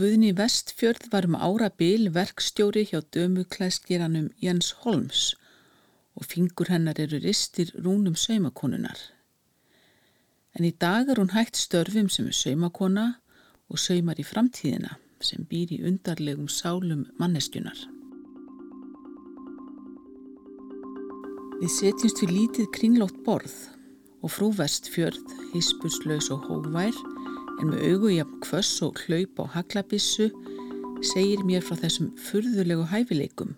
Guðni 0.00 0.30
Vestfjörð 0.32 1.10
var 1.12 1.26
um 1.28 1.34
ára 1.36 1.66
bil 1.76 2.06
verkstjóri 2.14 2.86
hjá 2.88 3.02
dömuklæskeranum 3.12 4.30
Jens 4.40 4.70
Holms 4.80 5.34
og 6.16 6.24
fingur 6.24 6.70
hennar 6.72 6.96
eru 7.04 7.18
ristir 7.20 7.68
rúnum 7.76 8.16
saumakonunar. 8.16 8.96
En 10.56 10.64
í 10.64 10.72
dag 10.72 11.10
er 11.12 11.20
hún 11.20 11.34
hægt 11.34 11.60
störfum 11.60 12.08
sem 12.08 12.30
er 12.32 12.38
saumakona 12.38 13.06
og 13.68 13.82
saumar 13.82 14.16
í 14.16 14.24
framtíðina 14.24 14.96
sem 15.20 15.44
býr 15.44 15.76
í 15.76 15.82
undarlegum 15.84 16.48
sálum 16.48 17.04
manneskjunar. 17.20 17.84
Við 21.60 21.76
setjumst 21.76 22.24
við 22.24 22.36
lítið 22.38 22.72
kringlótt 22.78 23.20
borð 23.28 23.58
og 24.24 24.32
frú 24.32 24.48
Vestfjörð, 24.56 25.20
hispurslaus 25.52 26.32
og 26.32 26.48
hóvær 26.48 26.96
en 27.60 27.72
með 27.72 27.82
augujafn 27.92 28.38
kvöss 28.44 28.80
og 28.84 29.00
hlaup 29.04 29.40
á 29.42 29.44
haglabissu 29.56 30.30
segir 31.04 31.42
mér 31.44 31.64
frá 31.64 31.76
þessum 31.80 32.10
furðulegu 32.28 32.86
hæfileikum 32.88 33.52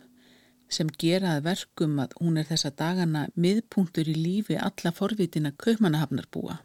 sem 0.73 0.89
geraði 0.99 1.45
verkum 1.45 1.99
að 2.01 2.15
hún 2.21 2.41
er 2.41 2.49
þessa 2.49 2.73
dagana 2.75 3.27
miðpunktur 3.37 4.09
í 4.09 4.15
lífi 4.17 4.57
alla 4.57 4.93
forvitina 4.97 5.53
kaupmannahafnarbúa. 5.61 6.57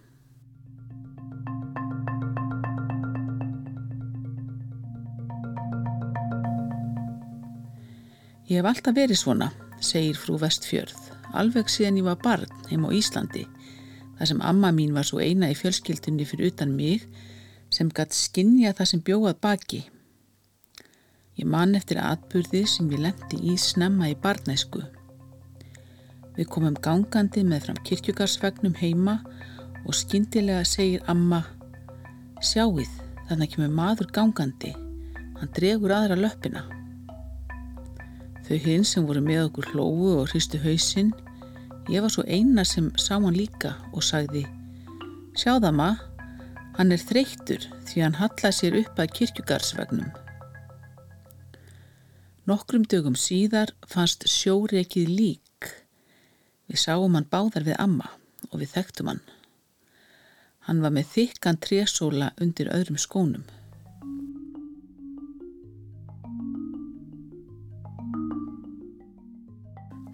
Ég 8.47 8.61
hef 8.61 8.69
alltaf 8.69 8.95
verið 8.95 9.19
svona, 9.19 9.49
segir 9.83 10.15
frú 10.15 10.37
Vestfjörð, 10.39 11.11
alveg 11.35 11.67
síðan 11.67 11.99
ég 11.99 12.07
var 12.07 12.21
barn 12.23 12.67
heim 12.69 12.87
á 12.87 12.89
Íslandi 12.95 13.43
þar 14.17 14.31
sem 14.31 14.41
amma 14.41 14.71
mín 14.73 14.95
var 14.97 15.07
svo 15.07 15.21
eina 15.21 15.49
í 15.51 15.57
fjölskyldunni 15.57 16.25
fyrir 16.27 16.51
utan 16.51 16.73
mig 16.75 17.05
sem 17.73 17.89
gætt 17.89 18.15
skinnja 18.15 18.73
það 18.77 18.91
sem 18.91 19.03
bjóðað 19.05 19.41
baki. 19.43 19.81
Ég 21.37 21.45
man 21.45 21.75
eftir 21.77 21.99
atbyrði 22.01 22.63
sem 22.69 22.87
ég 22.93 23.03
lendi 23.03 23.41
í 23.51 23.57
snemma 23.61 24.09
í 24.09 24.15
barnæsku. 24.21 24.81
Við 26.37 26.49
komum 26.53 26.77
gangandi 26.81 27.43
með 27.45 27.67
fram 27.67 27.83
kirkjugarsvegnum 27.85 28.77
heima 28.79 29.19
og 29.85 29.93
skindilega 29.97 30.65
segir 30.65 31.05
amma 31.09 31.43
Sjáuð, 32.45 32.89
þannig 33.29 33.55
kemur 33.55 33.71
maður 33.73 34.11
gangandi, 34.13 34.69
hann 35.39 35.53
dregur 35.57 35.93
aðra 35.95 36.17
löppina. 36.19 36.61
Þau 38.45 38.57
hinn 38.61 38.85
sem 38.85 39.07
voru 39.09 39.23
með 39.25 39.47
okkur 39.47 39.71
hlófu 39.73 40.11
og 40.19 40.29
hristu 40.29 40.59
hausinn 40.61 41.09
Ég 41.87 42.03
var 42.03 42.11
svo 42.11 42.25
eina 42.27 42.65
sem 42.67 42.89
sá 42.99 43.15
hann 43.15 43.35
líka 43.35 43.77
og 43.95 44.03
sagði 44.03 44.43
Sjáðama, 45.39 45.93
hann 46.75 46.91
er 46.91 46.99
þreyttur 46.99 47.63
því 47.87 48.01
hann 48.03 48.17
hallaði 48.19 48.55
sér 48.57 48.75
upp 48.81 48.99
að 48.99 49.13
kirkjugarsvegnum. 49.19 50.09
Nokkrum 52.47 52.83
dögum 52.91 53.15
síðar 53.15 53.71
fannst 53.87 54.27
sjóreikið 54.27 55.13
lík. 55.13 55.69
Við 56.67 56.83
sáum 56.83 57.15
hann 57.15 57.29
báðar 57.31 57.67
við 57.67 57.79
amma 57.79 58.11
og 58.49 58.59
við 58.59 58.73
þekktum 58.75 59.13
hann. 59.13 59.23
Hann 60.67 60.83
var 60.83 60.91
með 60.91 61.13
þykkan 61.13 61.61
trésóla 61.63 62.33
undir 62.43 62.73
öðrum 62.73 62.99
skónum. 62.99 63.47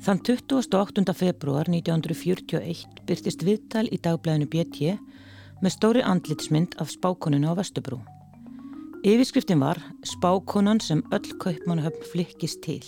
Þann 0.03 0.19
28. 0.19 1.13
februar 1.15 1.69
1941 1.71 3.05
byrtist 3.07 3.45
viðtal 3.47 3.85
í 3.87 4.01
dagblæðinu 4.03 4.49
BT 4.51 4.97
með 5.63 5.71
stóri 5.77 6.03
andlitsmynd 6.03 6.75
af 6.83 6.91
spákoninu 6.91 7.47
á 7.47 7.55
Vestubrú. 7.55 8.01
Yfirskriftin 9.07 9.63
var 9.63 9.79
Spákonan 10.03 10.83
sem 10.83 11.05
öll 11.15 11.31
kaupmannahöfn 11.39 12.03
flikkist 12.11 12.59
til 12.67 12.83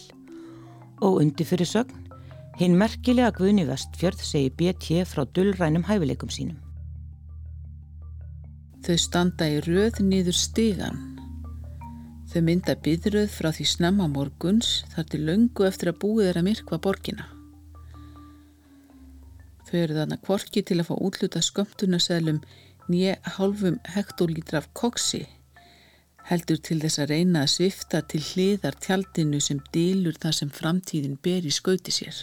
og 1.00 1.22
undir 1.24 1.48
fyrir 1.48 1.72
sögn 1.72 2.04
hinn 2.60 2.76
merkilega 2.76 3.32
Guðni 3.40 3.64
Vestfjörð 3.72 4.20
segi 4.20 4.52
BT 4.52 5.08
frá 5.08 5.24
dullrænum 5.24 5.88
hæfileikum 5.88 6.28
sínum. 6.28 6.60
Þau 8.84 8.96
standa 9.00 9.48
í 9.56 9.64
röð 9.64 10.04
niður 10.04 10.36
stigan 10.36 11.15
Þau 12.36 12.42
mynda 12.44 12.74
byðröð 12.84 13.30
frá 13.32 13.48
því 13.56 13.66
snemma 13.72 14.10
morguns 14.12 14.82
þar 14.92 15.06
til 15.08 15.20
löngu 15.30 15.64
eftir 15.64 15.88
að 15.94 16.02
búið 16.02 16.26
er 16.34 16.40
að 16.42 16.44
myrkva 16.50 16.80
borgina. 16.84 17.30
Þau 19.70 19.78
eru 19.80 19.96
þarna 19.96 20.18
kvorki 20.20 20.66
til 20.68 20.82
að 20.82 20.90
fá 20.90 20.98
útluta 20.98 21.40
skömmtunarseðlum 21.48 22.42
nýja 22.92 23.16
hálfum 23.38 23.80
hektolítra 23.96 24.60
af 24.60 24.68
koksi 24.76 25.24
heldur 26.28 26.60
til 26.60 26.82
þess 26.84 27.06
að 27.06 27.14
reyna 27.14 27.46
að 27.46 27.54
svifta 27.56 28.04
til 28.04 28.26
hliðar 28.34 28.76
tjaldinu 28.84 29.40
sem 29.40 29.64
dílur 29.72 30.20
það 30.20 30.40
sem 30.42 30.52
framtíðin 30.60 31.16
ber 31.24 31.48
í 31.48 31.56
skauti 31.56 31.96
sér. 31.96 32.20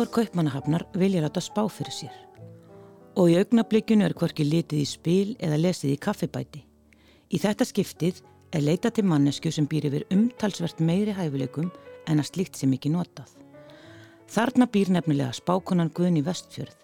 Íbúar 0.00 0.14
kaupmannahafnar 0.16 0.86
vilja 0.96 1.20
láta 1.20 1.42
spá 1.44 1.60
fyrir 1.68 1.92
sér 1.92 2.14
og 3.20 3.26
í 3.28 3.34
augnablikinu 3.36 4.06
er 4.06 4.14
hvorki 4.16 4.46
litið 4.48 4.78
í 4.80 4.86
spil 4.88 5.34
eða 5.36 5.58
lesið 5.60 5.90
í 5.92 5.98
kaffibæti. 6.00 6.62
Í 7.28 7.36
þetta 7.42 7.66
skiptið 7.68 8.22
er 8.56 8.64
leita 8.64 8.88
til 8.96 9.04
mannesku 9.04 9.52
sem 9.52 9.66
býr 9.68 9.90
yfir 9.90 10.06
umtalsvert 10.16 10.80
meiri 10.80 11.12
hæfileikum 11.18 11.68
en 12.08 12.22
að 12.22 12.30
slíkt 12.30 12.56
sem 12.56 12.72
ekki 12.72 12.94
notað. 12.94 13.28
Þarna 14.32 14.70
býr 14.72 14.94
nefnilega 14.96 15.36
spákonan 15.36 15.92
Guðni 15.92 16.24
Vestfjörð, 16.24 16.78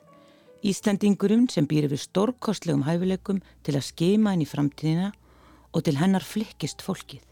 Íslandingurum 0.60 1.48
sem 1.48 1.64
býr 1.64 1.88
yfir 1.88 2.04
stórkostlegum 2.04 2.84
hæfileikum 2.84 3.40
til 3.64 3.78
að 3.78 3.88
skema 3.94 4.36
inn 4.36 4.44
í 4.44 4.50
framtíðina 4.50 5.14
og 5.72 5.88
til 5.88 5.96
hennar 6.02 6.26
flikkist 6.34 6.84
fólkið. 6.84 7.24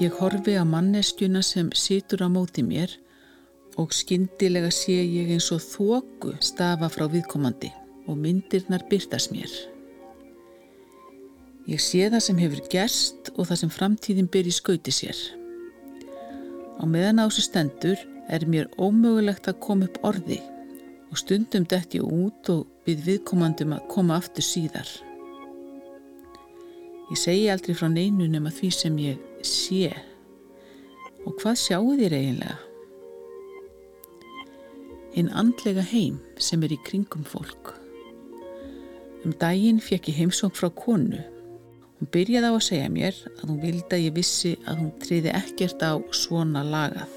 Ég 0.00 0.14
horfi 0.16 0.54
á 0.56 0.64
manneskjuna 0.64 1.42
sem 1.44 1.66
situr 1.76 2.22
á 2.24 2.28
móti 2.32 2.62
mér 2.64 2.94
og 3.76 3.92
skindilega 3.92 4.70
sé 4.72 4.94
ég 4.96 5.28
eins 5.34 5.50
og 5.52 5.60
þóku 5.60 6.32
stafa 6.40 6.88
frá 6.88 7.04
viðkomandi 7.12 7.68
og 8.08 8.16
myndirnar 8.16 8.86
byrtast 8.88 9.28
mér. 9.34 9.52
Ég 11.68 11.84
sé 11.84 12.08
það 12.08 12.24
sem 12.24 12.40
hefur 12.40 12.64
gerst 12.72 13.28
og 13.36 13.50
það 13.50 13.60
sem 13.60 13.74
framtíðin 13.76 14.32
í 14.40 14.56
skauti 14.56 14.90
sér. 14.90 15.20
Á 16.80 16.84
meðan 16.88 17.20
ásu 17.20 17.44
stendur 17.44 18.00
er 18.32 18.48
mér 18.48 18.72
ómögulegt 18.80 19.52
að 19.52 19.60
koma 19.60 19.84
upp 19.84 20.00
orði 20.00 20.40
og 21.12 21.18
stundum 21.20 21.68
dætt 21.68 21.92
ég 21.92 22.08
út 22.08 22.48
og 22.48 22.64
byrð 22.86 23.04
viðkomandum 23.04 23.76
að 23.76 23.88
koma 23.92 24.16
aftur 24.16 24.48
síðar. 24.48 24.88
Ég 27.12 27.18
segi 27.20 27.50
aldrei 27.52 27.76
frá 27.76 27.92
neinunum 27.92 28.48
að 28.48 28.62
því 28.62 28.70
sem 28.72 28.96
ég 29.04 29.26
sé. 29.46 29.90
Og 31.26 31.36
hvað 31.40 31.58
sjáu 31.60 31.94
þér 31.98 32.16
eiginlega? 32.16 32.56
Einn 35.18 35.30
andlega 35.34 35.84
heim 35.90 36.20
sem 36.40 36.62
er 36.64 36.74
í 36.74 36.78
kringum 36.86 37.26
fólk. 37.26 37.74
Um 39.24 39.34
daginn 39.40 39.82
fekk 39.84 40.08
ég 40.12 40.20
heimsóng 40.22 40.54
frá 40.56 40.70
konu. 40.72 41.20
Hún 41.98 42.08
byrjaði 42.14 42.48
á 42.48 42.54
að 42.54 42.64
segja 42.64 42.92
mér 42.92 43.16
að 43.34 43.46
hún 43.50 43.60
vildi 43.60 43.96
að 43.98 44.04
ég 44.06 44.16
vissi 44.16 44.54
að 44.64 44.80
hún 44.80 44.92
triði 45.02 45.34
ekkert 45.36 45.84
á 45.84 45.92
svona 46.16 46.62
lagað. 46.64 47.12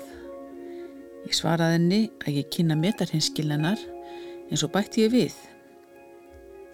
Ég 1.24 1.38
svaraði 1.38 1.78
henni 1.78 2.02
að 2.26 2.42
ég 2.42 2.52
kynna 2.52 2.76
metarhinskilnanar 2.76 3.80
eins 4.50 4.66
og 4.66 4.74
bætti 4.74 5.06
ég 5.06 5.14
við. 5.14 5.38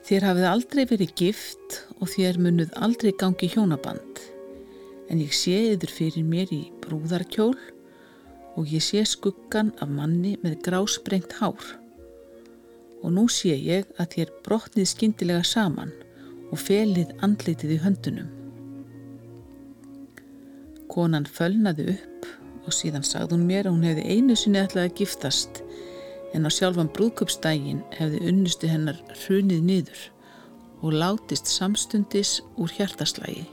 Þér 0.09 0.25
hafið 0.31 0.47
aldrei 0.49 0.85
verið 0.89 1.13
gift 1.19 1.81
og 1.99 2.09
þér 2.09 2.41
munuð 2.41 2.73
aldrei 2.81 3.11
gangi 3.13 3.51
hjónaband 3.53 4.08
en 5.09 5.21
ég 5.21 5.33
sé 5.33 5.57
yfir 5.73 5.91
fyrir 5.91 6.25
mér 6.25 6.51
í 6.53 6.61
brúðarkjól 6.83 7.55
og 8.59 8.73
ég 8.73 8.83
sé 8.83 9.03
skuggan 9.07 9.71
af 9.81 9.89
manni 9.89 10.35
með 10.43 10.59
grásprengt 10.65 11.37
hár 11.39 11.65
og 12.99 13.13
nú 13.15 13.27
sé 13.31 13.55
ég 13.55 13.87
að 13.99 14.15
þér 14.15 14.33
brotnið 14.45 14.89
skindilega 14.91 15.45
saman 15.47 15.93
og 16.49 16.59
felið 16.59 17.13
andlitið 17.25 17.75
í 17.75 17.79
höndunum. 17.83 18.29
Konan 20.89 21.27
fölnaði 21.29 21.93
upp 21.93 22.27
og 22.65 22.75
síðan 22.75 23.05
sagði 23.05 23.37
hún 23.37 23.45
mér 23.49 23.69
að 23.69 23.77
hún 23.77 23.87
hefði 23.87 24.15
einu 24.15 24.37
sinni 24.37 24.61
ætlaði 24.61 24.89
að 24.89 24.97
giftast 24.99 25.61
en 26.35 26.45
á 26.45 26.49
sjálfan 26.53 26.91
brúðköpsdægin 26.97 27.83
hefði 27.97 28.23
unnusti 28.31 28.69
hennar 28.69 28.99
hrunið 29.23 29.63
niður 29.69 30.03
og 30.81 30.95
látist 30.95 31.49
samstundis 31.49 32.39
úr 32.57 32.71
hjartaslægi. 32.75 33.47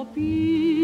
copii. 0.00 0.79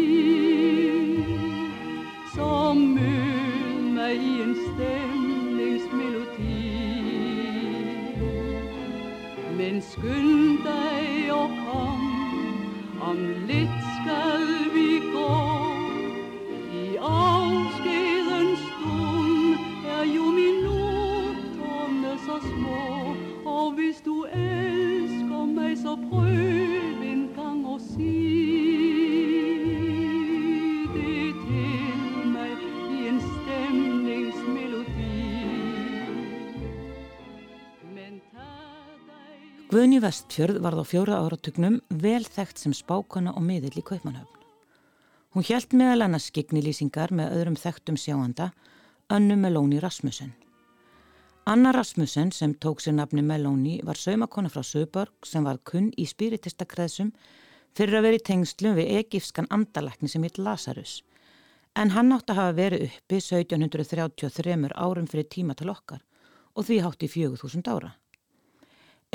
Guðni 39.77 39.99
Vestfjörð 40.01 40.57
varð 40.65 40.79
á 40.81 40.85
fjóra 40.89 41.17
áratugnum 41.21 41.75
vel 42.01 42.23
þekkt 42.25 42.57
sem 42.63 42.73
spákona 42.73 43.29
og 43.37 43.43
miðill 43.45 43.77
í 43.77 43.83
Kaupmannhöfn. 43.85 44.39
Hún 45.35 45.43
hjælt 45.45 45.75
meðal 45.77 46.07
annars 46.07 46.31
skiknilýsingar 46.31 47.11
með 47.13 47.35
öðrum 47.35 47.57
þekktum 47.61 47.99
sjáanda, 48.01 48.47
Önnu 49.13 49.35
Melóni 49.37 49.77
Rasmussen. 49.77 50.31
Anna 51.45 51.75
Rasmussen 51.77 52.31
sem 52.33 52.55
tók 52.57 52.81
sér 52.81 52.95
nafni 52.97 53.21
Melóni 53.21 53.75
var 53.85 54.01
saumakona 54.01 54.49
frá 54.49 54.63
Söborg 54.65 55.29
sem 55.29 55.45
var 55.45 55.61
kunn 55.61 55.91
í 55.93 56.07
spiritistakreðsum 56.09 57.13
fyrir 57.77 57.99
að 57.99 58.07
vera 58.07 58.21
í 58.21 58.25
tengslum 58.31 58.79
við 58.81 58.95
egifskan 59.03 59.51
andalekni 59.53 60.09
sem 60.09 60.25
hitt 60.25 60.41
Lazarus. 60.41 61.03
En 61.77 61.93
hann 61.93 62.17
átti 62.17 62.33
að 62.33 62.41
hafa 62.41 62.57
verið 62.63 62.87
uppi 62.89 63.21
1733 63.21 64.73
árum 64.73 65.05
fyrir 65.05 65.29
tíma 65.29 65.53
til 65.53 65.69
okkar 65.69 66.01
og 66.57 66.65
því 66.65 66.81
hátti 66.81 67.13
4000 67.19 67.73
ára. 67.77 67.93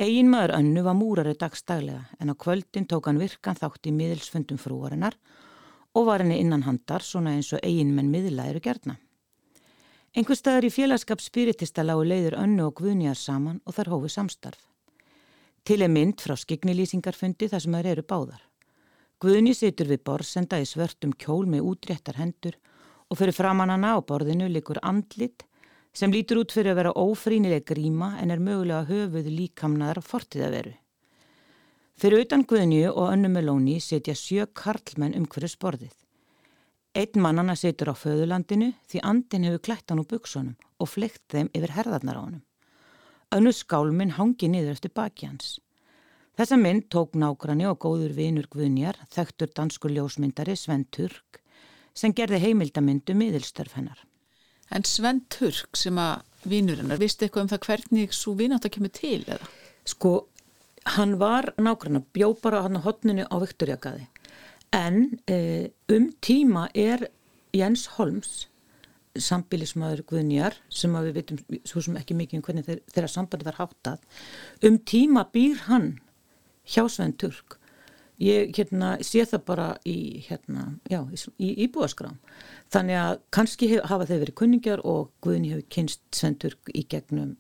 Egin 0.01 0.31
maður 0.33 0.55
önnu 0.57 0.83
var 0.87 0.95
múrari 0.97 1.35
dagstaglega 1.37 2.07
en 2.17 2.33
á 2.33 2.35
kvöldin 2.35 2.87
tók 2.89 3.11
hann 3.11 3.21
virkan 3.21 3.59
þátt 3.59 3.91
í 3.91 3.93
miðilsfundum 3.93 4.57
frúarinnar 4.57 5.19
og 5.93 6.07
var 6.07 6.25
henni 6.25 6.39
innan 6.41 6.65
handar 6.65 7.05
svona 7.05 7.35
eins 7.37 7.53
og 7.53 7.61
eigin 7.61 7.93
menn 7.93 8.09
miðla 8.09 8.47
eru 8.49 8.63
gerna. 8.65 8.97
Einhver 10.17 10.37
staðar 10.37 10.65
í 10.65 10.73
félagskap 10.73 11.21
spiritista 11.21 11.85
lágu 11.85 12.07
leiður 12.09 12.39
önnu 12.41 12.71
og 12.71 12.81
guðnjar 12.81 13.21
saman 13.21 13.61
og 13.67 13.77
þar 13.77 13.93
hófi 13.93 14.09
samstarf. 14.17 14.65
Til 15.63 15.83
er 15.85 15.93
mynd 15.93 16.25
frá 16.25 16.39
skiknilýsingarfundi 16.41 17.51
þar 17.53 17.61
sem 17.61 17.77
þær 17.77 17.93
eru 17.93 18.09
báðar. 18.09 18.43
Guðni 19.21 19.53
situr 19.55 19.93
við 19.93 20.03
borsenda 20.09 20.57
í 20.59 20.65
svörtum 20.67 21.13
kjól 21.13 21.45
með 21.47 21.69
útréttar 21.69 22.17
hendur 22.17 22.57
og 23.13 23.21
fyrir 23.21 23.37
framann 23.37 23.71
hana 23.71 23.93
á 23.93 24.01
borðinu 24.01 24.49
likur 24.49 24.81
andlit 24.83 25.45
sem 25.93 26.13
lítur 26.13 26.41
út 26.43 26.53
fyrir 26.55 26.73
að 26.73 26.79
vera 26.81 26.93
ófrínileg 26.97 27.67
gríma 27.69 28.15
en 28.21 28.33
er 28.33 28.41
mögulega 28.41 28.87
höfuð 28.89 29.29
líkamnaðar 29.29 30.01
fortiðaveru. 30.07 30.73
Fyrir 32.01 32.25
utan 32.25 32.47
Guðnju 32.49 32.93
og 32.93 33.11
Önnu 33.13 33.29
Melóni 33.29 33.77
setja 33.81 34.15
sjö 34.17 34.47
karlmenn 34.57 35.17
um 35.19 35.27
hverju 35.29 35.53
sporðið. 35.53 35.93
Einn 36.97 37.21
mannana 37.25 37.55
setur 37.57 37.93
á 37.93 37.95
föðulandinu 37.97 38.73
því 38.89 39.03
andin 39.09 39.45
hefur 39.49 39.63
klætt 39.69 39.93
hann 39.93 40.01
úr 40.03 40.09
buksunum 40.09 40.57
og 40.81 40.91
fleikt 40.93 41.23
þeim 41.33 41.53
yfir 41.57 41.77
herðarnar 41.77 42.19
á 42.19 42.25
honum. 42.25 42.43
Önnu 43.33 43.53
skálminn 43.57 44.17
hangi 44.19 44.49
niður 44.53 44.75
eftir 44.75 44.93
baki 44.93 45.29
hans. 45.29 45.59
Þessa 46.37 46.57
mynd 46.57 46.89
tók 46.93 47.17
nágranni 47.17 47.69
og 47.69 47.79
góður 47.85 48.13
vinur 48.17 48.49
Guðnjar, 48.53 48.97
þekktur 49.13 49.53
danskur 49.57 49.93
ljósmyndari 49.93 50.57
Sven 50.57 50.87
Turk, 50.89 51.41
sem 51.93 52.13
gerði 52.17 52.41
heimildamyndu 52.41 53.17
miðilstörf 53.17 53.77
hennar. 53.77 54.01
En 54.73 54.85
Sven 54.89 55.21
Turk 55.33 55.77
sem 55.77 55.99
að 56.01 56.23
vinur 56.49 56.81
hennar, 56.81 57.01
vistu 57.01 57.27
eitthvað 57.27 57.45
um 57.45 57.51
það 57.53 57.67
hvernig 57.69 58.15
svo 58.17 58.35
vinátt 58.39 58.67
að 58.67 58.75
kemur 58.77 58.93
til 58.97 59.21
eða? 59.21 59.51
Sko, 59.89 60.13
hann 60.97 61.19
var 61.21 61.53
að 61.59 62.07
bjó 62.15 62.33
bara 62.43 62.63
hann 62.65 62.79
á 62.81 62.85
hotninu 62.87 63.27
á 63.29 63.37
Viktorjagaði. 63.43 64.07
En 64.73 65.19
e, 65.29 65.69
um 65.93 66.09
tíma 66.25 66.69
er 66.75 67.11
Jens 67.53 67.85
Holms, 67.99 68.47
sambilismæður 69.13 70.07
Guðnjar, 70.09 70.57
sem 70.73 70.95
við 70.97 71.19
veitum 71.19 71.41
svo 71.69 71.83
sem 71.85 71.99
ekki 72.01 72.17
mikið 72.17 72.39
um 72.39 72.45
hvernig 72.47 72.69
þeir, 72.69 72.81
þeirra 72.95 73.11
sambandi 73.13 73.49
var 73.51 73.59
háttað, 73.61 74.07
um 74.65 74.79
tíma 74.89 75.27
býr 75.35 75.67
hann 75.69 75.91
hjá 76.65 76.87
Sven 76.89 77.13
Turk. 77.21 77.59
Ég 78.23 78.53
hérna, 78.55 78.95
sé 79.03 79.25
það 79.27 79.45
bara 79.49 79.69
í, 79.89 80.23
hérna, 80.29 80.69
já, 80.91 81.01
í 81.43 81.49
íbúaskrám. 81.65 82.19
Þannig 82.73 82.99
að 83.01 83.15
kannski 83.35 83.69
hef, 83.73 83.87
hafa 83.91 84.07
þeir 84.07 84.21
verið 84.23 84.37
kunningjar 84.39 84.83
og 84.87 85.11
Guðni 85.25 85.51
hefur 85.51 85.65
kynst 85.75 86.05
Sven 86.15 86.37
Turk 86.39 86.71
í 86.71 86.85
gegnum, 86.93 87.33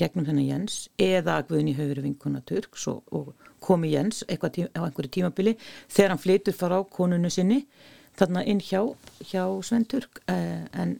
gegnum 0.00 0.26
þennan 0.28 0.48
Jens 0.48 0.82
eða 1.00 1.38
Guðni 1.48 1.72
hefur 1.78 1.94
verið 1.94 2.10
vinkuna 2.10 2.42
Turks 2.44 2.84
og, 2.92 3.00
og 3.16 3.32
komi 3.64 3.94
Jens 3.94 4.20
tí, 4.28 4.66
á 4.68 4.80
einhverju 4.84 5.14
tímabili 5.16 5.56
þegar 5.88 6.14
hann 6.14 6.22
flytur 6.22 6.56
fara 6.56 6.80
á 6.80 6.82
konunu 6.84 7.30
sinni 7.32 7.62
þarna 8.20 8.44
inn 8.44 8.60
hjá, 8.60 8.82
hjá 9.24 9.44
Sven 9.64 9.86
Turk 9.88 10.20
eh, 10.28 10.66
en, 10.72 10.98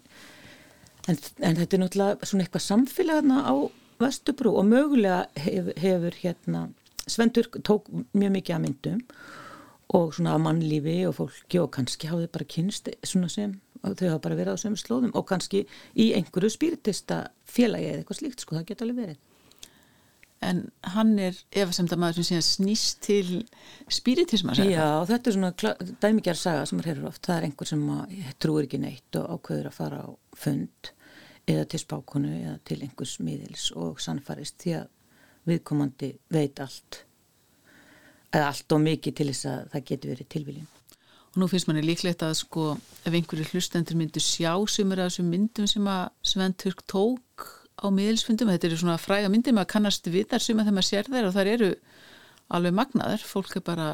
en, 1.09 1.21
en 1.45 1.61
þetta 1.61 1.77
er 1.77 1.85
náttúrulega 1.85 2.29
svona 2.29 2.47
eitthvað 2.47 2.67
samfélag 2.67 3.21
þarna 3.21 3.45
á 3.45 3.55
Vestubrú 4.01 4.55
og 4.57 4.65
mögulega 4.65 5.27
hef, 5.37 5.75
hefur 5.77 6.15
hérna 6.23 6.69
Sven 7.11 7.33
Turk 7.35 7.61
tók 7.67 7.89
mjög 8.15 8.35
mikið 8.37 8.57
að 8.57 8.63
myndum 8.67 9.01
og 9.97 10.13
svona 10.15 10.37
að 10.37 10.45
mannlífi 10.45 11.01
og 11.09 11.17
fólki 11.19 11.59
og 11.63 11.73
kannski 11.75 12.11
hafði 12.11 12.31
bara 12.31 12.47
kynst 12.55 12.93
svona 13.03 13.31
sem 13.33 13.57
þau 13.81 14.07
hafa 14.11 14.21
bara 14.27 14.39
verið 14.39 14.55
á 14.55 14.63
sömu 14.63 14.79
slóðum 14.79 15.17
og 15.17 15.27
kannski 15.31 15.65
í 15.97 16.11
einhverju 16.19 16.53
spíritista 16.53 17.25
félagi 17.49 17.91
eða 17.91 18.03
eitthvað 18.03 18.21
slíkt 18.21 18.45
sko, 18.45 18.59
það 18.59 18.69
geta 18.71 18.87
alveg 18.87 19.03
verið. 19.05 19.19
En 20.41 20.61
hann 20.95 21.11
er 21.21 21.37
efasemda 21.53 21.99
maður 22.01 22.25
sem 22.25 22.41
snýst 22.45 23.03
til 23.05 23.43
spiritisma 23.93 24.55
Já, 24.57 25.05
þetta 25.09 25.29
er 25.29 25.37
svona 25.37 25.75
dæmikjar 26.01 26.39
saga 26.41 26.63
sem 26.69 26.79
maður 26.79 26.93
hefur 26.95 27.11
oft, 27.11 27.27
það 27.27 27.37
er 27.37 27.49
einhver 27.49 27.69
sem 27.69 27.83
trúir 28.41 28.69
ekki 28.69 28.81
neitt 28.81 29.19
og 29.21 29.35
ákveður 29.37 29.69
að 29.69 29.77
fara 29.77 30.01
á 30.01 30.09
fund 30.41 30.93
eða 31.51 31.67
til 31.69 31.83
spákonu 31.83 32.33
eða 32.39 32.57
til 32.69 32.81
einhvers 32.87 33.19
miðils 33.21 33.69
og 33.77 34.01
sannfarist 34.01 34.57
því 34.63 34.79
að 34.79 34.89
viðkomandi 35.49 36.13
veit 36.33 36.61
allt 36.63 37.05
eða 38.31 38.51
allt 38.51 38.75
og 38.77 38.85
mikið 38.85 39.17
til 39.19 39.29
þess 39.31 39.49
að 39.51 39.65
það 39.73 39.89
getur 39.89 40.13
verið 40.15 40.31
tilviljum. 40.35 40.69
Og 41.31 41.39
nú 41.39 41.47
finnst 41.51 41.69
manni 41.71 41.83
líklegt 41.87 42.23
að 42.27 42.37
sko 42.41 42.67
ef 43.07 43.15
einhverju 43.15 43.49
hlustendur 43.53 43.99
myndu 43.99 44.23
sjá 44.23 44.53
sem 44.71 44.93
er 44.93 45.03
að 45.03 45.11
þessum 45.11 45.31
myndum 45.31 45.69
sem 45.71 45.91
að 45.91 46.05
Sven 46.27 46.55
Turk 46.59 46.85
tók 46.91 47.47
á 47.81 47.87
miðilsfundum, 47.95 48.51
þetta 48.51 48.69
eru 48.69 48.79
svona 48.83 49.01
fræga 49.01 49.31
myndir, 49.33 49.55
maður 49.57 49.73
kannast 49.75 50.09
við 50.11 50.29
þar 50.31 50.45
sem 50.45 50.59
að 50.59 50.67
þegar 50.69 50.77
maður 50.77 50.89
sér 50.91 51.11
þær 51.11 51.29
og 51.29 51.37
þar 51.37 51.51
eru 51.55 51.71
alveg 52.51 52.77
magnaður, 52.77 53.27
fólk 53.31 53.57
er 53.57 53.65
bara 53.65 53.89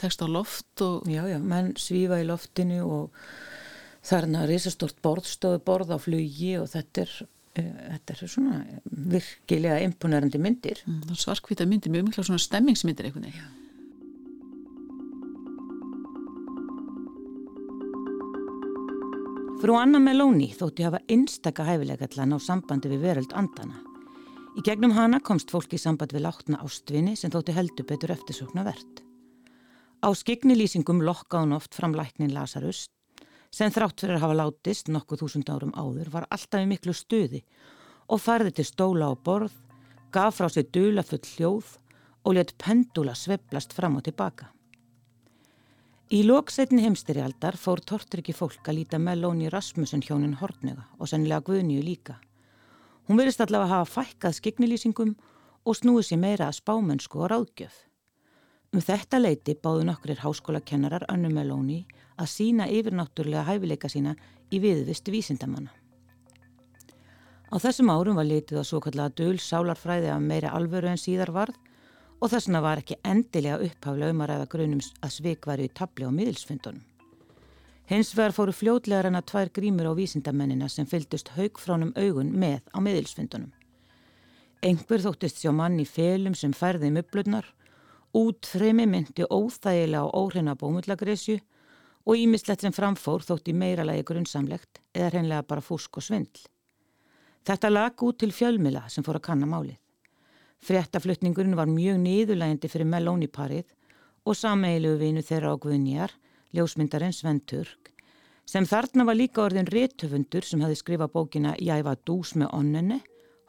text 0.00 0.24
á 0.24 0.26
loft 0.26 0.84
og... 0.84 1.06
Já, 1.10 1.22
já, 1.30 1.38
menn 1.38 1.74
svífa 1.78 2.18
í 2.22 2.26
loftinu 2.26 2.80
og 2.86 3.22
það 4.02 4.18
hérna 4.18 4.46
risastort 4.50 4.98
borðstofu 5.04 5.60
borð 5.62 5.94
á 5.94 5.98
flugi 6.02 6.56
og 6.58 6.70
þetta 6.72 7.04
er 7.04 7.14
þetta 7.56 8.14
er 8.14 8.30
svona 8.30 8.60
virkilega 9.12 9.82
imponerandi 9.84 10.40
myndir 10.40 10.80
mm, 10.86 11.10
svarkvita 11.20 11.66
myndir, 11.68 11.92
mjög 11.92 12.08
mikla 12.08 12.24
svona 12.24 12.40
stemmingsmyndir 12.40 13.10
einhvern 13.10 13.28
veginn 13.28 13.58
Frú 19.62 19.76
Anna 19.78 20.00
Meloni 20.02 20.48
þótti 20.58 20.82
hafa 20.82 20.98
einstaka 21.12 21.62
hæfilega 21.68 22.08
til 22.10 22.24
að 22.24 22.32
ná 22.32 22.38
sambandi 22.42 22.88
við 22.90 23.04
veröld 23.04 23.34
andana. 23.38 23.76
Í 24.58 24.64
gegnum 24.66 24.90
hana 24.96 25.20
komst 25.22 25.52
fólki 25.54 25.78
í 25.78 25.82
samband 25.84 26.10
við 26.16 26.24
látna 26.24 26.58
ástvinni 26.66 27.14
sem 27.14 27.30
þótti 27.30 27.54
heldur 27.54 27.86
betur 27.86 28.10
eftirsokna 28.10 28.64
verðt. 28.66 29.04
Á 30.02 30.10
skiknilýsingum 30.18 31.04
lokka 31.06 31.44
hún 31.44 31.54
oft 31.54 31.78
fram 31.78 31.94
læknin 31.94 32.34
Lazarus 32.34 32.88
sem 33.52 33.72
þrátt 33.72 34.00
fyrir 34.00 34.16
að 34.16 34.24
hafa 34.24 34.38
látist 34.40 34.88
nokkuð 34.88 35.22
þúsund 35.22 35.52
árum 35.52 35.74
áður 35.76 36.08
var 36.14 36.26
alltaf 36.32 36.64
í 36.64 36.70
miklu 36.70 36.94
stuði 36.96 37.42
og 38.08 38.20
farði 38.20 38.54
til 38.56 38.66
stóla 38.66 39.12
á 39.12 39.14
borð, 39.14 39.52
gaf 40.12 40.38
frá 40.38 40.48
sig 40.48 40.70
dula 40.72 41.04
full 41.04 41.20
hljóð 41.36 41.76
og 42.24 42.36
let 42.38 42.56
pendula 42.58 43.14
sveplast 43.18 43.72
fram 43.76 43.98
og 44.00 44.06
tilbaka. 44.08 44.48
Í 46.12 46.20
lókseitin 46.28 46.82
heimstyrjaldar 46.82 47.56
fór 47.56 47.80
tortryggi 47.88 48.34
fólk 48.36 48.68
að 48.68 48.82
líta 48.82 48.98
Melóni 49.00 49.48
Rasmussen 49.48 50.02
hjónin 50.04 50.36
Hortnega 50.40 50.84
og 50.98 51.08
sennilega 51.08 51.46
Guðnýju 51.46 51.84
líka. 51.86 52.18
Hún 53.08 53.16
verist 53.16 53.40
allavega 53.40 53.70
að 53.70 53.72
hafa 53.78 54.02
fækkað 54.02 54.36
skiknilýsingum 54.36 55.14
og 55.64 55.78
snúið 55.78 56.10
sér 56.10 56.20
meira 56.20 56.50
að 56.50 56.58
spámennsku 56.58 57.22
og 57.22 57.32
ráðgjöf. 57.32 57.72
Um 58.72 58.84
þetta 58.84 59.22
leiti 59.22 59.56
báðu 59.56 59.86
nokkrir 59.88 60.20
háskólakennarar 60.20 61.08
önnu 61.12 61.32
Melóni 61.32 61.82
að 62.22 62.30
sína 62.30 62.68
yfirnáttúrlega 62.70 63.48
hæfileika 63.50 63.90
sína 63.90 64.14
í 64.52 64.60
viðvist 64.62 65.10
vísindamanna. 65.10 65.72
Á 67.52 67.56
þessum 67.60 67.90
árum 67.92 68.16
var 68.16 68.24
litið 68.24 68.62
á 68.62 68.64
svo 68.64 68.80
kallega 68.80 69.12
döl 69.18 69.36
sálarfræði 69.36 70.08
af 70.08 70.22
meira 70.24 70.54
alvöru 70.56 70.88
en 70.88 71.00
síðar 71.00 71.34
varð 71.34 71.58
og 72.22 72.30
þess 72.30 72.46
vegna 72.48 72.62
var 72.64 72.80
ekki 72.80 72.96
endilega 73.04 73.58
upphaflega 73.66 74.14
um 74.14 74.22
að 74.22 74.30
ræða 74.30 74.48
grunum 74.54 74.82
að 75.02 75.14
svik 75.18 75.48
var 75.50 75.60
í 75.60 75.68
tabli 75.68 76.06
á 76.06 76.10
miðilsfundunum. 76.14 76.84
Hins 77.90 78.12
vegar 78.16 78.32
fóru 78.32 78.54
fljótlegar 78.56 79.08
en 79.10 79.18
að 79.18 79.26
tvær 79.32 79.50
grímur 79.58 79.90
á 79.90 79.98
vísindamennina 79.98 80.68
sem 80.70 80.86
fyldust 80.88 81.32
haugfránum 81.36 81.90
augun 81.98 82.30
með 82.32 82.62
á 82.72 82.78
miðilsfundunum. 82.80 83.50
Engver 84.62 85.02
þóttist 85.02 85.42
sjá 85.42 85.50
mann 85.52 85.80
í 85.82 85.84
felum 85.84 86.36
sem 86.38 86.54
færði 86.54 86.92
möblurnar, 86.94 87.44
útfremi 88.14 88.86
myndi 88.86 89.26
óþægilega 89.26 90.06
á 90.06 90.14
óhreina 90.14 90.54
bómullagresju 90.54 91.40
og 92.04 92.18
ímislegt 92.18 92.64
sem 92.64 92.74
framfór 92.74 93.22
þótti 93.26 93.54
meiralagi 93.54 94.04
grunnsamlegt 94.06 94.80
eða 94.94 95.12
hreinlega 95.12 95.46
bara 95.46 95.64
fúsk 95.64 96.00
og 96.00 96.06
svindl. 96.06 96.42
Þetta 97.46 97.70
lag 97.70 98.02
út 98.06 98.18
til 98.22 98.32
fjölmila 98.34 98.84
sem 98.90 99.04
fór 99.04 99.18
að 99.18 99.26
kanna 99.28 99.48
málið. 99.50 99.78
Frettaflutningurinn 100.62 101.58
var 101.58 101.70
mjög 101.70 101.98
niðurlægindi 102.04 102.70
fyrir 102.70 102.86
Melóni-parið 102.86 103.72
og 104.26 104.38
sameilu 104.38 104.94
vinu 105.00 105.22
þeirra 105.26 105.54
á 105.54 105.56
Guðnjar, 105.58 106.12
ljósmyndarinn 106.54 107.14
Sven 107.16 107.40
Turk, 107.40 107.90
sem 108.46 108.66
þarna 108.66 109.06
var 109.08 109.18
líka 109.18 109.42
orðin 109.42 109.66
réttöfundur 109.66 110.46
sem 110.46 110.62
hafi 110.62 110.78
skrifað 110.78 111.14
bókina 111.16 111.56
Jæfa 111.58 111.96
dús 112.06 112.34
með 112.38 112.54
onnenni, 112.54 113.00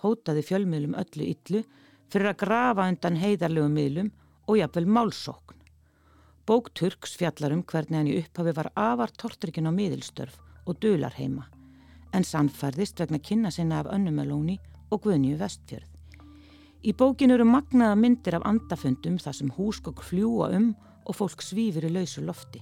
hótaði 0.01 0.45
fjölmiðlum 0.47 0.97
öllu 0.97 1.29
yllu 1.29 1.63
fyrir 2.09 2.31
að 2.31 2.39
grafa 2.43 2.87
undan 2.89 3.19
heiðarlegu 3.21 3.69
miðlum 3.73 4.09
og 4.47 4.57
jafnvel 4.59 4.89
málsókn. 4.89 5.62
Bók 6.45 6.73
Turks 6.73 7.15
fjallar 7.15 7.53
um 7.55 7.61
hvernig 7.63 7.95
hann 7.95 8.07
í 8.11 8.17
upphafi 8.19 8.51
var 8.57 8.67
afar 8.75 9.11
tortrykkin 9.15 9.69
á 9.69 9.71
miðilstörf 9.71 10.41
og 10.67 10.75
dular 10.83 11.15
heima, 11.15 11.45
en 12.11 12.27
sannfærðist 12.27 12.99
vegna 12.99 13.19
kynna 13.23 13.51
sinna 13.51 13.79
af 13.79 13.87
önnumelóni 13.95 14.57
og 14.91 15.05
Guðnju 15.05 15.37
vestfjörð. 15.39 15.87
Í 16.83 16.91
bókinu 16.99 17.37
eru 17.37 17.47
magnaða 17.47 17.95
myndir 17.95 18.35
af 18.35 18.43
andafundum 18.51 19.15
þar 19.23 19.39
sem 19.39 19.55
húsgokk 19.55 20.03
fljúa 20.03 20.51
um 20.59 20.73
og 21.07 21.15
fólk 21.15 21.47
svífur 21.47 21.87
í 21.87 21.95
lausu 21.95 22.27
lofti. 22.27 22.59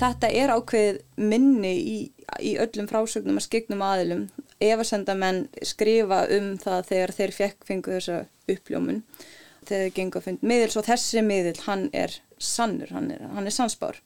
Þetta 0.00 0.32
er 0.32 0.56
ákveð 0.56 1.02
minni 1.20 1.76
í, 1.76 1.96
í 2.40 2.56
öllum 2.56 2.88
frásögnum 2.88 3.36
að 3.36 3.50
skiknum 3.50 3.84
aðilum. 3.84 4.30
Efasendamenn 4.60 5.46
skrifa 5.64 6.24
um 6.36 6.52
það 6.60 6.88
þegar 6.90 7.14
þeir 7.16 7.32
fengu 7.64 7.94
þessa 7.96 8.18
uppljómun. 8.50 9.02
Þegar 9.64 9.84
þeir 9.86 9.96
gengur 9.96 10.20
að 10.20 10.26
finna 10.28 10.50
miðil, 10.52 10.70
svo 10.72 10.82
þessi 10.84 11.22
miðil, 11.24 11.56
hann 11.66 11.88
er 11.96 12.14
sannur, 12.40 12.92
hann 12.96 13.10
er, 13.14 13.26
hann 13.34 13.48
er 13.48 13.54
sansbár. 13.54 14.00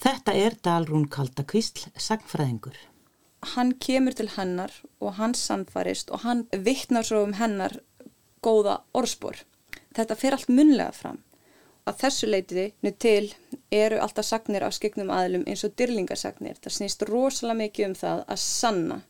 Þetta 0.00 0.34
er 0.36 0.56
Dalrún 0.64 1.06
Kaldakvísl, 1.08 1.88
sagfræðingur. 2.00 2.76
Hann 3.54 3.74
kemur 3.80 4.16
til 4.16 4.30
hennar 4.36 4.72
og 5.04 5.18
hann 5.18 5.34
sannfarist 5.36 6.10
og 6.10 6.24
hann 6.24 6.46
vittnar 6.64 7.04
svo 7.04 7.22
um 7.26 7.36
hennar 7.36 7.76
góða 8.44 8.80
orðspor. 8.96 9.36
Þetta 9.94 10.16
fer 10.18 10.36
allt 10.36 10.50
munlega 10.52 10.92
fram. 10.96 11.20
Að 11.84 11.98
þessu 12.00 12.28
leitiði 12.30 12.92
til 12.96 13.34
eru 13.74 13.98
alltaf 14.00 14.24
sagnir 14.24 14.64
af 14.64 14.72
skiknum 14.76 15.12
aðlum 15.12 15.44
eins 15.46 15.66
og 15.66 15.74
dyrlingasagnir. 15.76 16.56
Það 16.64 16.76
snýst 16.78 17.04
rosalega 17.10 17.60
mikið 17.60 17.88
um 17.90 17.96
það 18.00 18.22
að 18.24 18.40
sanna, 18.40 19.00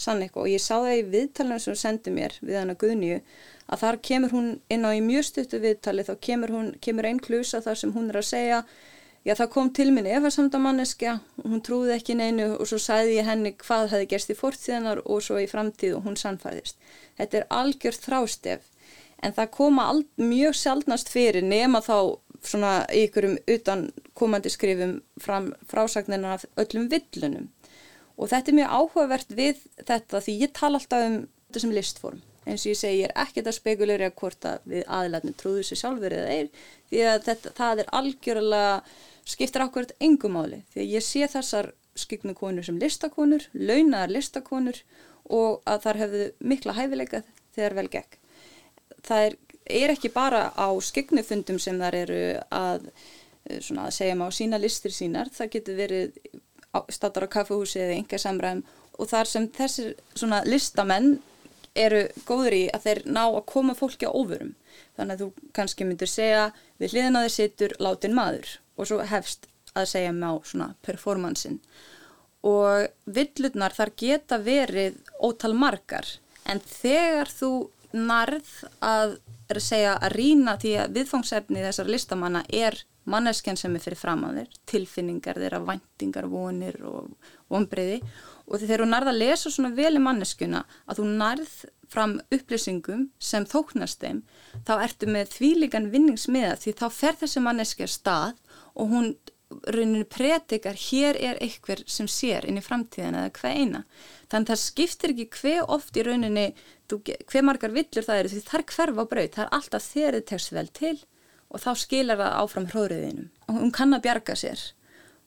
sanna 0.00 0.26
eitthvað 0.26 0.44
og 0.46 0.52
ég 0.52 0.62
sá 0.62 0.74
það 0.76 0.96
í 0.96 1.06
viðtalinu 1.14 1.62
sem 1.62 1.74
hún 1.74 1.80
sendi 1.82 2.14
mér 2.14 2.36
við 2.40 2.60
hana 2.60 2.76
Guðnýju 2.78 3.22
að 3.68 3.82
þar 3.82 3.98
kemur 4.10 4.34
hún 4.36 4.52
inn 4.72 4.86
á 4.86 4.90
í 4.94 5.02
mjög 5.04 5.26
stuttu 5.28 5.60
viðtali 5.62 6.06
þá 6.06 6.14
kemur, 6.24 6.54
hún, 6.54 6.70
kemur 6.80 7.08
einn 7.08 7.20
klusa 7.20 7.60
þar 7.64 7.82
sem 7.82 7.92
hún 7.96 8.08
er 8.12 8.22
að 8.22 8.30
segja 8.30 8.62
Já, 9.26 9.34
það 9.34 9.48
kom 9.52 9.70
til 9.74 9.90
minni 9.92 10.12
efarsamdamanniska, 10.14 11.18
hún 11.42 11.60
trúði 11.66 11.90
ekki 11.98 12.14
neinu 12.16 12.46
og 12.54 12.68
svo 12.70 12.78
sæði 12.80 13.18
ég 13.18 13.26
henni 13.28 13.50
hvað 13.60 13.90
hefði 13.92 14.06
gerst 14.12 14.30
í 14.32 14.36
fortíðanar 14.38 15.02
og 15.04 15.20
svo 15.26 15.40
í 15.42 15.48
framtíð 15.50 15.98
og 15.98 16.06
hún 16.06 16.16
sannfæðist. 16.16 16.78
Þetta 17.18 17.40
er 17.40 17.48
algjör 17.58 17.98
þrástef 17.98 18.64
en 19.20 19.34
það 19.36 19.50
koma 19.58 19.88
all, 19.90 20.04
mjög 20.16 20.56
sjálfnast 20.56 21.12
fyrir 21.12 21.44
nema 21.44 21.82
þá 21.84 21.98
svona 22.46 22.72
ykkurum 22.94 23.36
utan 23.50 23.88
komandi 24.16 24.54
skrifum 24.54 25.00
fram 25.20 25.50
frásagnina 25.68 26.36
af 26.38 26.46
öllum 26.56 26.86
villunum 26.88 27.48
og 28.18 28.30
þetta 28.32 28.50
er 28.50 28.58
mjög 28.58 28.72
áhugavert 28.78 29.34
við 29.38 29.60
þetta 29.78 30.22
því 30.24 30.34
ég 30.42 30.54
tala 30.56 30.80
alltaf 30.80 31.06
um 31.06 31.18
þetta 31.48 31.62
sem 31.64 31.74
listform. 31.74 32.22
Eins 32.48 32.64
og 32.64 32.72
ég 32.72 32.78
segi 32.80 33.00
ég 33.02 33.10
er 33.10 33.26
ekkert 33.26 33.50
að 33.50 33.58
spekulera 33.58 34.10
hvort 34.16 34.46
að 34.48 34.70
við 34.72 34.86
aðlætni 34.98 35.34
trúðu 35.36 35.64
sér 35.68 35.80
sjálfur 35.82 36.14
eða 36.16 36.36
eir 36.36 36.48
því 36.88 37.02
að 37.10 37.18
þetta, 37.26 37.52
það 37.58 37.82
er 37.82 37.90
algjörlega 37.98 38.72
skiptir 39.28 39.64
ákveðt 39.64 39.94
engum 40.00 40.38
áli 40.40 40.62
því 40.72 40.84
að 40.84 40.94
ég 40.96 41.04
sé 41.04 41.28
þessar 41.28 41.70
skiknu 41.98 42.34
konur 42.38 42.64
sem 42.64 42.78
listakonur, 42.80 43.44
launaðar 43.52 44.14
listakonur 44.14 44.80
og 45.28 45.60
að 45.68 45.84
þar 45.84 46.00
hefðu 46.02 46.24
mikla 46.52 46.76
hæfileika 46.78 47.22
þegar 47.56 47.78
vel 47.78 47.88
gegn. 47.92 48.18
Það 49.04 49.24
er, 49.26 49.38
er 49.82 49.94
ekki 49.94 50.12
bara 50.14 50.42
á 50.56 50.68
skiknufundum 50.84 51.58
sem 51.60 51.78
þar 51.80 51.96
eru 51.98 52.22
að, 52.54 52.88
eh, 53.50 53.60
að 53.60 53.90
segja 53.98 54.16
maður 54.18 54.38
sína 54.38 54.60
listir 54.62 54.94
sínar, 54.94 55.32
það 55.34 55.52
getur 55.56 55.80
verið 55.82 56.20
statar 56.92 57.26
á 57.26 57.34
kaffehúsi 57.38 57.80
eða 57.82 57.96
enga 57.98 58.20
samræðum 58.22 58.62
og 58.98 59.10
þar 59.10 59.30
sem 59.30 59.48
þessir 59.54 59.92
svona 60.14 60.40
listamenn 60.46 61.18
eru 61.78 62.06
góður 62.26 62.56
í 62.56 62.64
að 62.74 62.86
þeir 62.86 63.02
ná 63.06 63.22
að 63.26 63.44
koma 63.52 63.76
fólki 63.78 64.08
á 64.08 64.12
ofurum. 64.12 64.54
Þannig 64.98 65.14
að 65.14 65.20
þú 65.22 65.50
kannski 65.54 65.86
myndir 65.86 66.10
segja 66.10 66.48
við 66.80 66.94
hliðin 66.94 67.18
á 67.18 67.24
þeir 67.24 67.34
sittur 67.36 67.76
látin 67.82 68.16
maður. 68.16 68.50
Og 68.78 68.90
svo 68.90 68.98
hefst 69.06 69.46
að 69.78 69.90
segja 69.92 70.14
með 70.14 70.34
á 70.34 70.34
svona 70.50 70.68
performansin 70.86 71.60
og 72.48 72.86
villurnar 73.10 73.74
þar 73.74 73.90
geta 73.98 74.38
verið 74.38 74.98
ótal 75.18 75.54
margar. 75.58 76.06
En 76.46 76.60
þegar 76.62 77.30
þú 77.30 77.52
narð 77.92 78.50
að 78.84 79.18
er 79.48 79.60
að 79.60 79.64
segja 79.64 79.96
að 79.96 80.14
rína 80.14 80.56
því 80.60 80.74
að 80.82 80.94
viðfangsefni 80.98 81.64
þessar 81.64 81.90
listamanna 81.92 82.44
er 82.48 82.76
manneskjan 83.08 83.56
sem 83.56 83.76
er 83.76 83.82
fyrir 83.82 84.00
fram 84.00 84.26
á 84.26 84.36
þér, 84.36 84.50
tilfinningar 84.68 85.40
þeirra, 85.40 85.62
væntingar, 85.64 86.28
vonir 86.28 86.76
og 86.84 87.08
vonbreyði 87.48 88.02
og 88.48 88.60
þegar 88.60 88.84
þú 88.84 88.88
narð 88.90 89.12
að 89.12 89.20
lesa 89.22 89.52
svona 89.52 89.72
vel 89.76 89.94
í 89.96 90.04
manneskjuna 90.04 90.62
að 90.86 91.00
þú 91.00 91.08
narð 91.22 91.56
fram 91.88 92.18
upplýsingum 92.34 93.06
sem 93.18 93.46
þóknast 93.48 94.02
þeim, 94.02 94.20
þá 94.68 94.74
ertu 94.84 95.08
með 95.08 95.32
þvíligan 95.38 95.88
vinningsmiða 95.92 96.58
því 96.60 96.74
þá 96.76 96.86
fer 96.92 97.16
þessi 97.22 97.44
manneskja 97.44 97.88
stað 97.88 98.36
og 98.76 98.92
hún 98.92 99.12
rauninu 99.48 100.04
predikar 100.04 100.76
hér 100.76 101.16
er 101.16 101.38
einhver 101.40 101.80
sem 101.88 102.08
sér 102.10 102.44
inn 102.48 102.60
í 102.60 102.64
framtíðan 102.64 103.16
eða 103.16 103.32
hver 103.38 103.54
eina. 103.56 103.84
Þannig 104.28 104.44
að 104.44 104.52
það 104.52 104.62
skiptir 104.64 105.14
ekki 105.14 105.28
hver 105.38 105.72
oft 105.76 105.96
í 105.96 106.04
rauninni 106.04 106.48
hver 106.88 107.44
margar 107.44 107.72
villur 107.72 108.04
það 108.04 108.22
eru 108.22 108.32
því 108.32 108.42
það 108.44 108.60
er 108.60 108.66
hverf 108.74 109.00
á 109.00 109.04
braut, 109.08 109.34
það 109.34 109.44
er 109.44 109.54
alltaf 109.56 109.88
þeirrið 109.88 110.28
tekst 110.28 110.52
vel 110.56 110.68
til 110.76 110.96
og 111.48 111.62
þá 111.64 111.70
skilar 111.80 112.20
það 112.20 112.38
áfram 112.42 112.68
hróriðinum 112.72 113.28
hún 113.56 113.72
kann 113.72 113.96
að 113.96 114.04
bjarga 114.06 114.36
sér. 114.36 114.62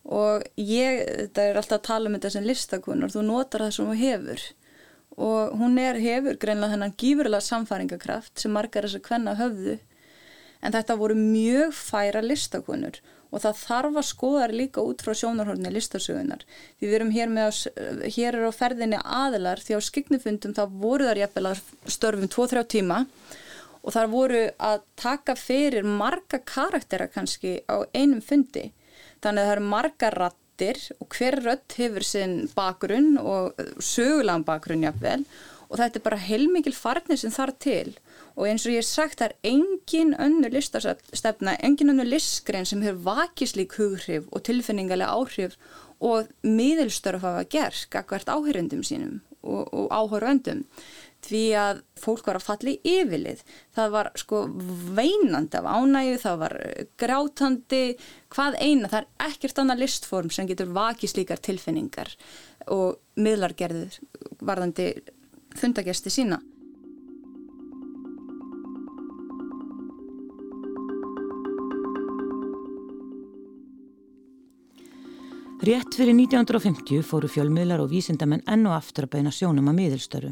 Og 0.01 0.45
ég, 0.57 1.03
þetta 1.05 1.45
er 1.45 1.59
alltaf 1.59 1.77
að 1.77 1.87
tala 1.87 2.09
um 2.09 2.17
þetta 2.17 2.33
sem 2.33 2.47
listakunur, 2.47 3.13
þú 3.13 3.23
notar 3.27 3.65
það 3.65 3.75
sem 3.75 3.89
þú 3.89 3.97
hefur. 3.99 4.43
Og 5.21 5.55
hún 5.59 5.77
er 5.81 5.99
hefur 6.01 6.39
greinlega 6.41 6.73
þennan 6.73 6.95
gífurlega 6.97 7.45
samfæringakraft 7.45 8.41
sem 8.41 8.53
margar 8.55 8.87
þess 8.87 8.97
að 8.97 9.09
hvenna 9.09 9.35
höfðu. 9.37 9.77
En 10.61 10.73
þetta 10.73 10.97
voru 10.97 11.17
mjög 11.17 11.75
færa 11.77 12.23
listakunur 12.25 13.01
og 13.31 13.39
það 13.39 13.59
þarf 13.61 13.99
að 14.01 14.07
skoða 14.07 14.47
líka 14.51 14.83
út 14.83 15.03
frá 15.03 15.15
sjónarhórni 15.15 15.71
listasögunar. 15.71 16.43
Því 16.79 16.89
við 16.89 16.97
erum 16.97 17.13
hér 17.15 17.31
með 17.31 17.47
að, 17.47 18.01
hér 18.15 18.37
er 18.37 18.47
á 18.51 18.51
ferðinni 18.55 18.99
aðilar 19.01 19.63
því 19.63 19.79
á 19.79 19.87
skiknufundum 19.87 20.55
þá 20.57 20.63
voru 20.83 21.07
þar 21.07 21.21
jæfnvel 21.23 21.45
að 21.53 21.61
störfum 21.95 22.31
2-3 22.35 22.65
tíma. 22.75 22.99
Og 23.81 23.95
þar 23.95 24.11
voru 24.11 24.41
að 24.61 24.83
taka 24.99 25.37
fyrir 25.39 25.87
marga 25.87 26.41
karaktera 26.45 27.07
kannski 27.09 27.61
á 27.65 27.87
einum 27.95 28.21
fundi. 28.21 28.67
Þannig 29.23 29.41
að 29.41 29.47
það 29.47 29.55
eru 29.55 29.71
marga 29.71 30.11
rattir 30.13 30.83
og 30.99 31.15
hver 31.15 31.39
rött 31.45 31.77
hefur 31.79 32.05
sinn 32.05 32.35
bakgrunn 32.53 33.15
og 33.17 33.57
sögulegan 33.79 34.45
bakgrunn 34.45 34.85
jafnvel. 34.85 35.23
Og 35.71 35.79
þetta 35.79 36.01
er 36.01 36.03
bara 36.03 36.19
heilmikil 36.19 36.75
farnir 36.75 37.17
sem 37.17 37.31
þar 37.31 37.55
til. 37.63 37.95
og 37.95 38.10
eins 38.47 38.65
og 38.65 38.75
ég 38.75 38.85
sagt 38.87 39.19
það 39.19 39.31
er 39.31 39.51
engin 39.51 40.13
önnu 40.15 40.49
listastefna, 40.53 41.57
engin 41.59 41.93
önnu 41.93 42.05
listgrein 42.07 42.67
sem 42.67 42.83
hefur 42.85 43.03
vakislík 43.09 43.75
hughrif 43.79 44.29
og 44.31 44.45
tilfinningarlega 44.47 45.13
áhrif 45.13 45.57
og 46.01 46.31
miðilstörf 46.45 47.21
hafa 47.21 47.45
gert 47.49 47.99
akkvært 48.01 48.31
áhyrundum 48.31 48.81
sínum 48.85 49.19
og, 49.41 49.67
og 49.73 49.91
áhöröndum 49.93 50.65
því 51.21 51.41
að 51.59 51.81
fólk 52.01 52.25
var 52.25 52.39
að 52.39 52.45
falli 52.47 52.73
yfirlið. 52.87 53.41
Það 53.77 53.91
var 53.93 54.09
sko 54.17 54.41
veinandi 54.97 55.59
af 55.59 55.67
ánægu, 55.69 56.17
það 56.23 56.39
var 56.41 56.55
grátandi, 57.01 57.81
hvað 58.33 58.57
eina, 58.57 58.89
það 58.89 59.03
er 59.03 59.27
ekkert 59.29 59.61
annað 59.61 59.83
listform 59.83 60.31
sem 60.33 60.49
getur 60.49 60.73
vakið 60.73 61.13
slíkar 61.13 61.43
tilfinningar 61.45 62.15
og 62.73 62.97
miðlargerður 63.21 63.99
varðandi 64.41 64.87
fundagesti 65.57 66.13
sína. 66.13 66.41
Rétt 75.61 75.93
fyrir 75.93 76.15
1950 76.17 77.03
fóru 77.05 77.27
fjölmiðlar 77.29 77.83
og 77.83 77.91
vísindamenn 77.91 78.41
enn 78.49 78.63
og 78.65 78.73
aftur 78.73 79.05
að 79.05 79.11
beina 79.13 79.29
sjónum 79.29 79.67
að 79.69 79.75
miðilstörum. 79.77 80.31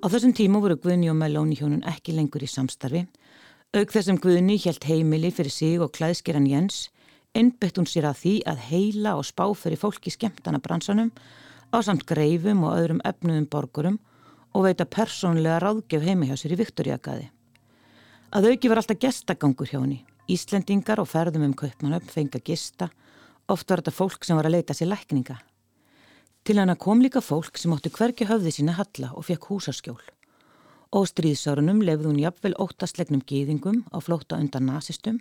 Á 0.00 0.06
þessum 0.08 0.32
tímu 0.32 0.62
voru 0.64 0.78
Guðni 0.80 1.10
og 1.12 1.18
Melóni 1.20 1.58
hjónun 1.58 1.82
ekki 1.84 2.14
lengur 2.16 2.40
í 2.40 2.48
samstarfi. 2.48 3.02
Auk 3.76 3.92
þessum 3.92 4.16
Guðni 4.16 4.56
helt 4.64 4.86
heimili 4.88 5.28
fyrir 5.28 5.52
sig 5.52 5.76
og 5.84 5.92
klæðskeran 5.92 6.46
Jens, 6.48 6.86
innbytt 7.36 7.76
hún 7.76 7.88
sér 7.90 8.06
að 8.08 8.22
því 8.22 8.32
að 8.48 8.62
heila 8.70 9.12
og 9.20 9.28
spá 9.28 9.44
fyrir 9.52 9.82
fólki 9.82 10.14
skemmtana 10.14 10.62
bransanum 10.64 11.12
á 11.68 11.76
samt 11.84 12.06
greifum 12.08 12.64
og 12.64 12.78
öðrum 12.78 13.04
efnuðum 13.04 13.44
borgurum 13.44 14.00
og 14.56 14.64
veita 14.70 14.88
persónlega 14.88 15.60
ráðgjöf 15.60 16.08
heimi 16.08 16.30
hjá 16.30 16.40
sér 16.40 16.56
í 16.56 16.60
Viktoríakaði. 16.62 17.28
Að 18.32 18.54
auki 18.54 18.72
var 18.72 18.80
alltaf 18.80 19.04
gestagangur 19.04 19.68
hjá 19.68 19.82
henni. 19.82 20.00
Íslendingar 20.32 21.04
og 21.04 21.12
ferðum 21.12 21.44
um 21.50 21.52
kaupmanöfn 21.52 22.08
fengi 22.08 22.40
að 22.40 22.48
gista 22.54 22.88
Oft 23.50 23.70
var 23.70 23.80
þetta 23.82 23.94
fólk 23.96 24.26
sem 24.26 24.38
var 24.38 24.46
að 24.46 24.54
leita 24.58 24.76
sér 24.76 24.92
lækninga. 24.92 25.40
Til 26.46 26.56
hana 26.60 26.76
kom 26.78 27.02
líka 27.02 27.20
fólk 27.24 27.58
sem 27.58 27.72
óttu 27.74 27.90
hvergi 27.90 28.28
höfði 28.28 28.52
sína 28.54 28.76
halla 28.78 29.10
og 29.18 29.26
fekk 29.26 29.50
húsaskjól. 29.50 30.00
Og 30.94 31.08
stríðsárunum 31.10 31.82
lefði 31.82 32.10
hún 32.10 32.22
jafnvel 32.22 32.54
óttastlegnum 32.62 33.24
gýðingum 33.26 33.82
á 33.90 33.98
flóta 34.02 34.38
undan 34.38 34.70
nazistum 34.70 35.18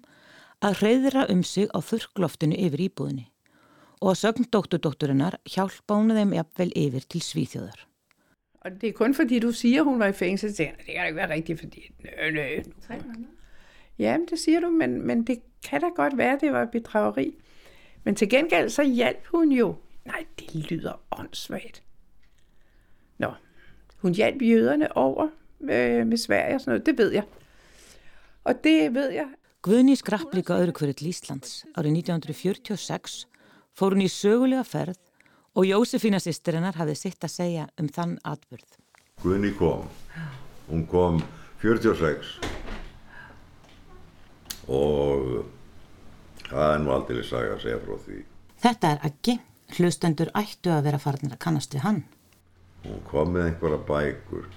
að 0.66 0.80
hreyðra 0.82 1.26
um 1.34 1.44
sig 1.44 1.68
á 1.74 1.82
þurrkloftinu 1.82 2.58
yfir 2.58 2.86
íbúðinni. 2.90 3.28
Og 4.00 4.14
að 4.14 4.22
sögn 4.22 4.48
dótturdótturinnar 4.54 5.40
hjálpa 5.50 5.98
hún 5.98 6.16
þeim 6.16 6.38
jafnvel 6.38 6.72
yfir 6.78 7.10
til 7.10 7.26
svíþjóðar. 7.26 7.84
Og 8.66 8.80
det 8.80 8.92
er 8.92 8.96
kun 8.96 9.14
fordi 9.16 9.40
du 9.40 9.52
siger, 9.56 9.84
hun 9.88 10.00
var 10.00 10.14
i 10.14 10.18
fængsel, 10.18 10.54
det 10.56 10.72
kan 10.86 11.08
ikke 11.08 11.16
være 11.16 11.34
rigtigt, 11.34 11.60
fordi... 11.60 11.92
Nø, 12.04 12.32
nø. 12.36 13.28
Ja, 14.00 14.18
det 14.30 14.40
siger 14.40 14.62
du, 14.62 14.70
men, 14.70 15.02
men 15.08 15.24
det 15.24 15.42
kan 15.64 15.82
da 15.82 15.90
godt 15.96 16.18
være, 16.18 16.38
det 16.42 16.54
var 16.54 16.66
bedrageri. 16.72 17.34
Men 18.10 18.16
til 18.16 18.30
gengæld 18.30 18.70
så 18.70 18.84
hjalp 18.84 19.26
hun 19.28 19.52
jo. 19.52 19.76
Nej, 20.06 20.26
det 20.40 20.72
lyder 20.72 20.94
åndssvagt. 21.12 21.84
Nå, 23.18 23.34
hun 23.98 24.14
hjalp 24.14 24.42
jøderne 24.42 24.98
over 24.98 25.28
med, 25.60 26.06
med 26.06 26.18
Sverige 26.18 26.56
og 26.56 26.62
sådan 26.62 26.72
noget, 26.72 26.86
det 26.86 26.98
ved 26.98 27.12
jeg. 27.12 27.24
Og 28.44 28.64
det 28.64 28.94
ved 28.94 29.10
jeg. 29.10 29.28
Guðni 29.62 29.96
skrapp 29.96 30.34
líka 30.34 30.58
öðru 30.58 30.72
hverju 30.72 30.94
til 30.94 31.10
Íslands. 31.12 31.52
Árið 31.78 32.02
1946 32.02 33.28
fór 33.78 33.94
hún 33.94 34.02
í 34.02 34.10
sögulega 34.10 34.66
ferð 34.66 34.98
og 35.54 35.70
Jósefína 35.70 36.18
sýstirinnar 36.18 36.82
hafði 36.82 36.98
sitt 36.98 37.22
að 37.24 37.36
segja 37.36 37.68
um 37.78 37.94
þann 37.94 38.18
atbyrð. 38.26 38.74
Guðni 39.22 39.54
kom. 39.54 39.86
Hún 40.72 40.88
kom 40.90 41.22
46 41.62 42.42
og 44.66 45.59
Það 46.50 46.72
er 46.74 46.80
nú 46.82 46.94
aldrei 46.96 47.22
saga 47.26 47.56
að 47.56 47.66
segja 47.66 47.80
frá 47.84 47.98
því. 48.06 48.20
Þetta 48.64 48.94
er 48.94 49.04
ekki. 49.10 49.36
Hlustendur 49.70 50.32
ættu 50.34 50.72
að 50.74 50.88
vera 50.88 51.00
farinir 51.02 51.36
að 51.36 51.44
kannast 51.44 51.76
við 51.76 51.84
hann. 51.84 52.00
Hún 52.88 53.04
kom 53.06 53.36
með 53.36 53.52
einhverja 53.52 53.82
bækur 53.86 54.48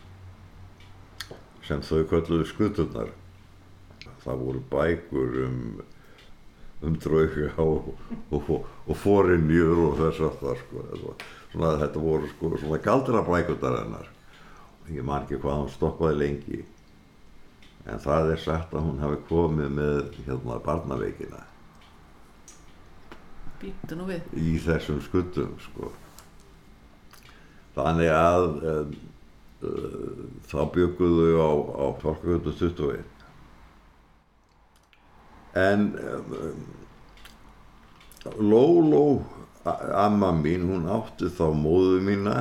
sem 1.66 1.82
þau 1.84 2.06
kölluðu 2.08 2.46
skuturnar. 2.48 3.10
Það 4.22 4.40
voru 4.46 4.62
bækur 4.72 5.36
um, 5.44 5.60
um 6.86 6.96
drauga 7.02 7.50
og, 7.66 7.92
og, 8.32 8.50
og 8.86 9.00
fórinjur 9.02 9.84
og 9.90 10.00
þess 10.00 10.24
að 10.30 10.40
það 10.40 10.64
sko. 10.64 11.14
Svona, 11.52 11.76
þetta 11.84 12.06
voru 12.08 12.32
sko 12.32 12.54
svona 12.56 12.80
galdra 12.88 13.24
bækundar 13.28 13.80
hennar. 13.82 14.10
Ég 14.88 15.04
man 15.04 15.26
ekki 15.26 15.42
hvað 15.44 15.60
hún 15.60 15.72
stoppaði 15.76 16.22
lengi. 16.24 16.64
En 17.84 18.00
það 18.00 18.32
er 18.32 18.44
sagt 18.48 18.72
að 18.72 18.88
hún 18.88 19.02
hafi 19.02 19.24
komið 19.28 19.74
með 19.76 20.22
hérna 20.24 20.62
barnaveikina 20.64 21.51
Býttu 23.62 23.94
nú 23.94 24.08
við. 24.08 24.24
í 24.34 24.56
þessum 24.58 24.98
skuldum 25.04 25.54
sko. 25.62 25.92
þannig 27.76 28.10
að 28.12 28.46
um, 28.72 28.96
uh, 29.62 30.24
þá 30.50 30.58
bygguðu 30.74 31.28
á, 31.38 31.50
á 31.54 31.86
Torkagötu 32.02 32.52
21 32.58 33.06
en 35.62 35.86
um, 36.02 36.66
Lóló 38.38 39.22
amma 39.64 40.30
mín 40.34 40.66
hún 40.68 40.90
átti 40.90 41.30
þá 41.30 41.46
móðu 41.54 42.02
mína 42.02 42.36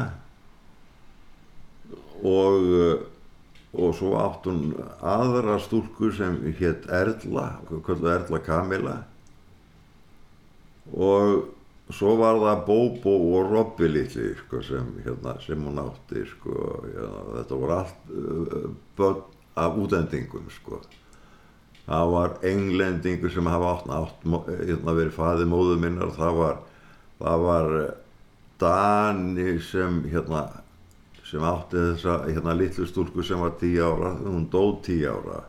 og 2.21 2.67
uh, 2.81 2.99
og 3.71 3.93
svo 3.95 4.17
átt 4.19 4.49
hún 4.49 4.73
aðra 4.99 5.55
stúlku 5.63 6.09
sem 6.11 6.41
hétt 6.59 6.89
Erla, 6.91 7.61
kvöldu 7.69 8.09
Erla 8.11 8.41
Kamila 8.43 8.97
og 10.89 11.91
svo 11.91 12.15
var 12.19 12.39
það 12.39 12.63
Bóbó 12.67 13.13
og 13.35 13.51
Robby 13.51 13.89
litli 13.91 14.31
sko, 14.39 14.61
sem, 14.65 14.87
hérna, 15.05 15.35
sem 15.43 15.61
hún 15.65 15.79
átti 15.81 16.23
sko, 16.29 16.55
hérna, 16.87 17.21
þetta 17.37 17.59
voru 17.61 17.77
allt 17.77 18.11
uh, 18.15 18.65
börn 18.97 19.21
af 19.61 19.77
útendingum 19.77 20.47
sko. 20.49 20.81
það 21.85 22.11
var 22.13 22.35
englendingur 22.47 23.31
sem 23.33 23.47
hafa 23.51 23.75
átt, 23.75 23.89
átt 23.91 24.27
hérna, 24.69 24.95
verið 24.95 25.15
faði 25.17 25.47
móðu 25.49 25.77
minnar. 25.81 26.13
Það 26.15 26.37
var, 26.39 26.59
það 27.19 27.47
var 27.47 27.71
Dani 28.61 29.55
sem 29.65 30.03
hérna 30.11 30.45
sem 31.25 31.43
átti 31.47 31.79
þessa 31.79 32.19
hérna 32.27 32.53
litlu 32.59 32.85
stúlku 32.87 33.23
sem 33.23 33.39
var 33.39 33.55
tíu 33.59 33.83
ára. 33.87 34.13
Hún 34.23 34.47
dó 34.51 34.77
tíu 34.83 35.09
ára 35.09 35.41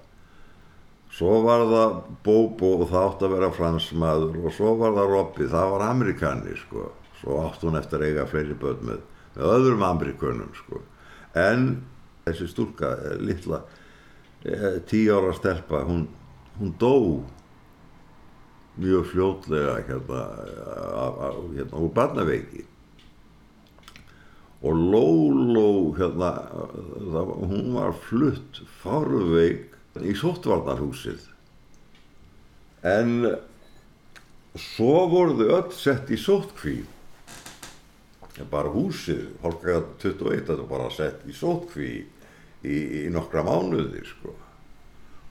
Svo 1.12 1.42
var 1.44 1.66
það 1.68 1.96
Bobo 2.24 2.70
og 2.78 2.86
það 2.88 3.06
átti 3.06 3.26
að 3.26 3.34
vera 3.34 3.52
fransmaður 3.52 4.36
og 4.46 4.54
svo 4.56 4.72
var 4.80 4.94
það 4.96 5.10
Robby, 5.12 5.48
það 5.52 5.72
var 5.74 5.84
amerikani 5.90 6.54
sko. 6.56 6.86
Svo 7.20 7.42
átti 7.44 7.68
hún 7.68 7.76
eftir 7.80 8.00
að 8.00 8.08
eiga 8.08 8.24
fleiri 8.30 8.56
börn 8.62 8.86
með, 8.88 9.02
með 9.36 9.52
öðrum 9.58 9.84
amerikunum 9.90 10.54
sko. 10.56 10.80
En 11.36 11.68
þessi 12.24 12.48
stúlka, 12.48 12.94
eh, 12.96 13.20
litla, 13.20 13.60
eh, 14.44 14.80
tíu 14.88 15.12
ára 15.18 15.34
stelpa, 15.36 15.82
hún, 15.84 16.06
hún 16.58 16.72
dó 16.80 16.96
mjög 18.80 19.10
fljótlega 19.12 19.76
hérna, 19.84 20.22
hérna 21.52 21.76
úr 21.76 21.92
barnaveiki. 21.92 22.64
Og 24.62 24.78
Lóló, 24.78 25.92
hérna, 25.98 26.32
hún 27.44 27.74
var 27.74 27.92
flutt 27.92 28.62
fárveik 28.80 29.72
í 30.00 30.14
sóttvarnarhúsið. 30.16 31.26
En 32.82 33.26
svo 34.58 35.06
voruðu 35.12 35.50
öll 35.52 35.70
sett 35.76 36.10
í 36.12 36.18
sóttkví. 36.20 36.80
Bara 38.50 38.72
húsið 38.72 39.36
Holka 39.42 39.82
21 40.00 40.46
þetta 40.48 40.64
bara 40.70 40.88
sett 40.90 41.26
í 41.28 41.34
sóttkví 41.36 41.90
í, 42.64 42.76
í 43.04 43.10
nokkra 43.12 43.44
mánuði 43.46 44.02
sko. 44.08 44.32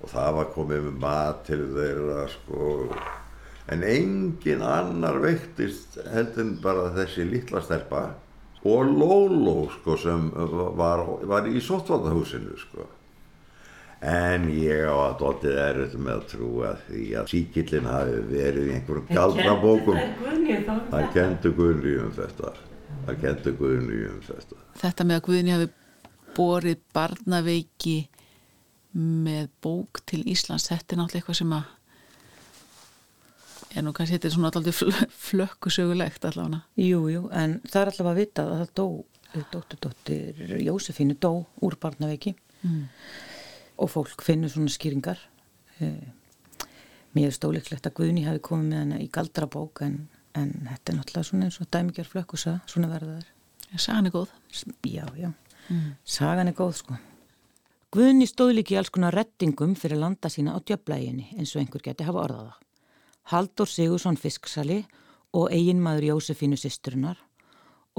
Og 0.01 0.13
það 0.13 0.37
var 0.37 0.53
komið 0.53 0.85
með 0.87 1.01
mat 1.01 1.43
til 1.49 1.63
þeirra 1.73 2.27
sko. 2.31 2.69
En 3.71 3.83
engin 3.85 4.63
annar 4.65 5.19
veiktist 5.23 5.97
heldur 6.13 6.55
bara 6.61 6.91
þessi 6.95 7.25
litla 7.27 7.61
stelpa 7.65 8.11
og 8.61 8.89
Lóló 8.93 9.65
sko 9.73 9.95
sem 9.97 10.27
var, 10.77 11.01
var 11.25 11.47
í 11.49 11.61
sóttvarnarhúsinu 11.65 12.57
sko 12.61 12.85
En 14.01 14.47
ég 14.49 14.87
á 14.89 14.95
að 14.97 15.17
dóttið 15.19 15.57
er 15.61 15.77
auðvitað 15.77 16.05
með 16.07 16.15
að 16.15 16.23
trúa 16.31 16.69
því 16.87 17.03
að 17.21 17.27
síkillin 17.35 17.89
hafi 17.89 18.21
verið 18.31 18.69
í 18.71 18.77
einhverjum 18.77 19.11
galdrabókum. 19.11 19.99
Það 20.89 21.11
kentur 21.13 21.53
Guðni 21.59 21.93
um 22.01 22.15
þetta. 22.15 22.55
Það 23.05 23.19
kentur 23.25 23.59
Guðni 23.59 23.99
um 24.09 24.23
þetta. 24.25 24.63
Þetta 24.81 25.05
með 25.05 25.19
að 25.19 25.27
Guðni 25.27 25.53
hafi 25.55 25.69
borið 26.35 26.81
barnaveiki 26.95 27.99
með 28.95 29.47
bók 29.63 30.01
til 30.09 30.23
Íslands 30.27 30.67
þetta 30.67 30.95
er 30.95 30.99
náttúrulega 30.99 31.21
eitthvað 31.21 31.39
sem 31.39 31.53
að 31.55 31.69
er 33.71 33.85
nú 33.85 33.93
kannski 33.95 34.17
þetta 34.17 34.27
er 34.27 34.33
svona 34.35 34.51
alltaf 34.51 34.81
flökkusögulegt 35.29 36.27
allavega 36.27 36.61
Jú, 36.75 37.05
jú, 37.11 37.23
en 37.31 37.59
það 37.67 37.81
er 37.81 37.91
alltaf 37.93 38.11
að 38.11 38.19
vita 38.19 38.45
að 38.45 38.53
það 38.61 38.73
dó 38.81 38.87
dótturdóttir 39.53 40.55
Jósefínu 40.59 41.15
dó 41.23 41.31
úr 41.63 41.77
barnaveiki 41.79 42.33
mm. 42.65 42.81
Og 43.81 43.89
fólk 43.89 44.23
finnur 44.25 44.51
svona 44.53 44.71
skýringar. 44.71 45.19
Eh, 45.81 46.07
mér 47.17 47.31
er 47.31 47.35
stóleiklegt 47.35 47.87
að 47.89 47.97
Guðni 47.99 48.25
hafi 48.27 48.43
komið 48.45 48.71
með 48.71 48.83
hana 48.83 48.99
í 49.01 49.09
galdrabók 49.11 49.83
en, 49.87 50.01
en 50.37 50.51
þetta 50.69 50.93
er 50.93 50.99
náttúrulega 50.99 51.29
svona 51.29 51.47
eins 51.49 51.61
og 51.61 51.69
dæmigjör 51.73 52.11
flökkusa, 52.11 52.57
svona 52.69 52.91
verða 52.91 53.19
þær. 53.19 53.31
Sagan 53.79 54.09
er 54.09 54.13
góð. 54.13 54.33
Já, 54.85 55.05
já, 55.15 55.31
mm. 55.69 55.87
sagan 56.03 56.51
er 56.51 56.57
góð 56.57 56.75
sko. 56.81 56.99
Guðni 57.91 58.27
stóð 58.27 58.53
líki 58.55 58.77
alls 58.79 58.91
konar 58.93 59.15
rettingum 59.15 59.73
fyrir 59.75 59.99
landa 59.99 60.29
sína 60.31 60.53
á 60.55 60.59
djöblæginni 60.63 61.33
eins 61.35 61.55
og 61.55 61.63
einhver 61.63 61.83
geti 61.83 62.05
hafa 62.07 62.21
orðaða 62.23 62.53
Haldur 63.31 63.67
Sigursson 63.67 64.15
Fisksali 64.19 64.79
og 65.35 65.51
eiginmaður 65.51 66.07
Jósefínu 66.13 66.59
sýsturinnar 66.59 67.19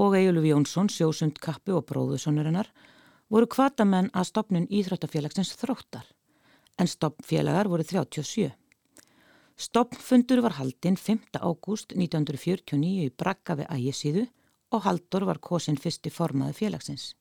og 0.01 0.15
Egiluf 0.17 0.47
Jónsson, 0.49 0.89
sjósund 0.89 1.37
kappi 1.41 1.73
og 1.73 1.85
bróðusonurinnar 1.89 2.71
voru 3.33 3.47
kvatamenn 3.49 4.11
að 4.13 4.27
stopnun 4.29 4.67
Íþróttafélagsins 4.69 5.55
þróttar 5.57 6.05
en 6.77 6.89
stopnfélagar 6.89 7.69
voru 7.71 7.85
37. 7.85 8.51
Stopnfundur 9.57 10.41
var 10.45 10.57
haldinn 10.59 10.97
5. 10.97 11.39
ágúst 11.41 11.95
1949 11.97 13.07
í 13.07 13.09
Brakka 13.09 13.57
við 13.57 13.71
ægisíðu 13.73 14.27
og 14.73 14.85
Haldur 14.85 15.25
var 15.29 15.41
kosin 15.41 15.77
fyrsti 15.81 16.13
formaði 16.13 16.57
félagsins. 16.59 17.13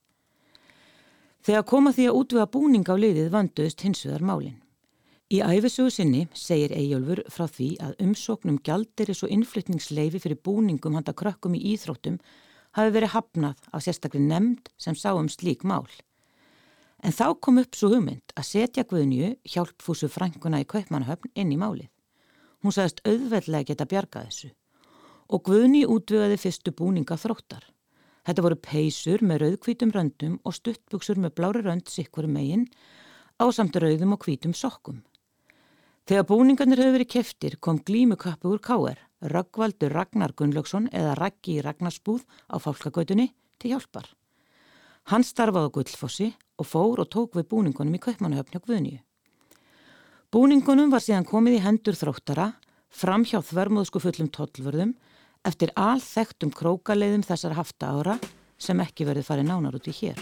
Þegar 1.45 1.65
koma 1.69 1.93
því 1.97 2.09
að 2.11 2.19
útvega 2.21 2.51
búning 2.53 2.85
á 2.93 2.97
liðið 2.97 3.33
vanduðist 3.33 3.85
hins 3.85 4.05
vegar 4.05 4.25
málinn. 4.25 4.61
Í 5.33 5.41
æfisugu 5.41 5.91
sinni 5.91 6.27
segir 6.37 6.75
Eyjólfur 6.77 7.25
frá 7.33 7.47
því 7.49 7.71
að 7.81 7.97
umsóknum 8.05 8.61
gjaldiris 8.61 9.25
og 9.25 9.33
innflytningsleifi 9.33 10.21
fyrir 10.21 10.41
búningum 10.45 11.01
handa 11.01 11.17
krökkum 11.17 11.57
í 11.57 11.73
íþróttum 11.73 12.21
hafi 12.77 12.95
verið 12.95 13.15
hafnað 13.15 13.69
af 13.73 13.85
sérstaklega 13.85 14.29
nefnd 14.29 14.73
sem 14.81 14.97
sá 14.99 15.13
um 15.15 15.29
slík 15.33 15.65
mál. 15.69 15.89
En 17.03 17.15
þá 17.15 17.35
kom 17.43 17.59
upp 17.59 17.75
svo 17.75 17.91
hugmynd 17.93 18.35
að 18.39 18.49
setja 18.49 18.87
Guðnju 18.87 19.35
hjálpfúsu 19.53 20.09
frænguna 20.13 20.63
í 20.63 20.69
Kaupmannahöfn 20.71 21.33
inn 21.35 21.53
í 21.53 21.59
málið. 21.59 21.91
Hún 22.63 22.75
sagðist 22.75 23.03
auðveldlega 23.03 23.73
geta 23.73 23.89
bjargað 23.91 24.29
þessu 24.31 24.53
og 25.33 25.45
Guðni 25.49 25.87
útvegaði 25.89 26.37
fyrstu 26.39 26.75
búninga 26.77 27.17
þróttar. 27.17 27.65
Þetta 28.23 28.45
voru 28.45 28.59
peysur 28.61 29.23
með 29.27 29.47
rauðkvítum 29.47 29.93
röndum 29.95 30.35
og 30.47 30.55
stuttbuksur 30.55 31.19
með 31.19 31.35
blári 31.39 31.63
rönd 31.65 31.89
sikkur 31.91 32.29
megin 32.31 32.69
á 33.41 33.49
samt 33.51 33.79
rauðum 33.81 34.15
og 34.15 34.23
kvítum 34.23 34.55
sokkum. 34.55 35.01
Þegar 36.07 36.29
búningarnir 36.29 36.83
höfðu 36.83 36.99
verið 36.99 37.13
keftir 37.17 37.57
kom 37.63 37.81
glímukappi 37.83 38.51
úr 38.51 38.63
K.R. 38.63 39.01
Röggvaldur 39.23 39.95
Ragnar 39.95 40.35
Gunnlaugsson 40.35 40.89
eða 40.91 41.15
Raggi 41.19 41.61
Ragnarsbúð 41.63 42.25
á 42.51 42.59
fálkagautunni 42.59 43.29
til 43.63 43.73
hjálpar. 43.73 44.09
Hann 45.11 45.23
starfaði 45.27 45.71
á 45.71 45.75
Guldfossi 45.75 46.29
og 46.59 46.67
fór 46.67 47.03
og 47.03 47.11
tók 47.11 47.39
við 47.39 47.49
búningunum 47.55 47.95
í 47.95 48.03
Kaupmannahöfni 48.03 48.59
á 48.59 48.67
Guðnýju. 48.67 49.01
Búningunum 50.33 50.91
var 50.91 51.05
síðan 51.05 51.29
komið 51.29 51.59
í 51.59 51.65
hendur 51.65 51.99
þróttara 51.99 52.53
fram 52.93 53.27
hjá 53.29 53.39
þvermóðsku 53.45 54.03
fullum 54.03 54.31
tollvörðum 54.33 54.95
eftir 55.47 55.73
alþektum 55.77 56.53
krókaleiðum 56.55 57.27
þessar 57.27 57.59
hafta 57.59 57.91
ára 57.93 58.19
sem 58.59 58.79
ekki 58.81 59.07
verið 59.09 59.27
farið 59.27 59.51
nánar 59.51 59.77
út 59.79 59.91
í 59.91 59.97
hér. 59.97 60.19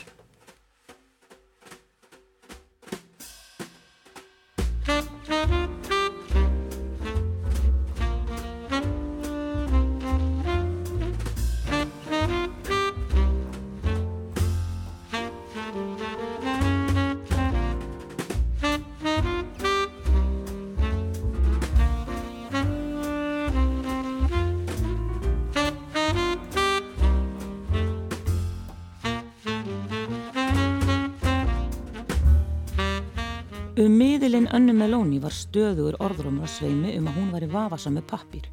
Var 35.61 35.75
stöðugur 35.75 35.97
orðrumra 36.01 36.47
sveimi 36.49 36.95
um 36.97 37.09
að 37.11 37.17
hún 37.19 37.33
var 37.35 37.45
í 37.45 37.49
vafasa 37.53 37.91
með 37.93 38.07
pappir 38.09 38.47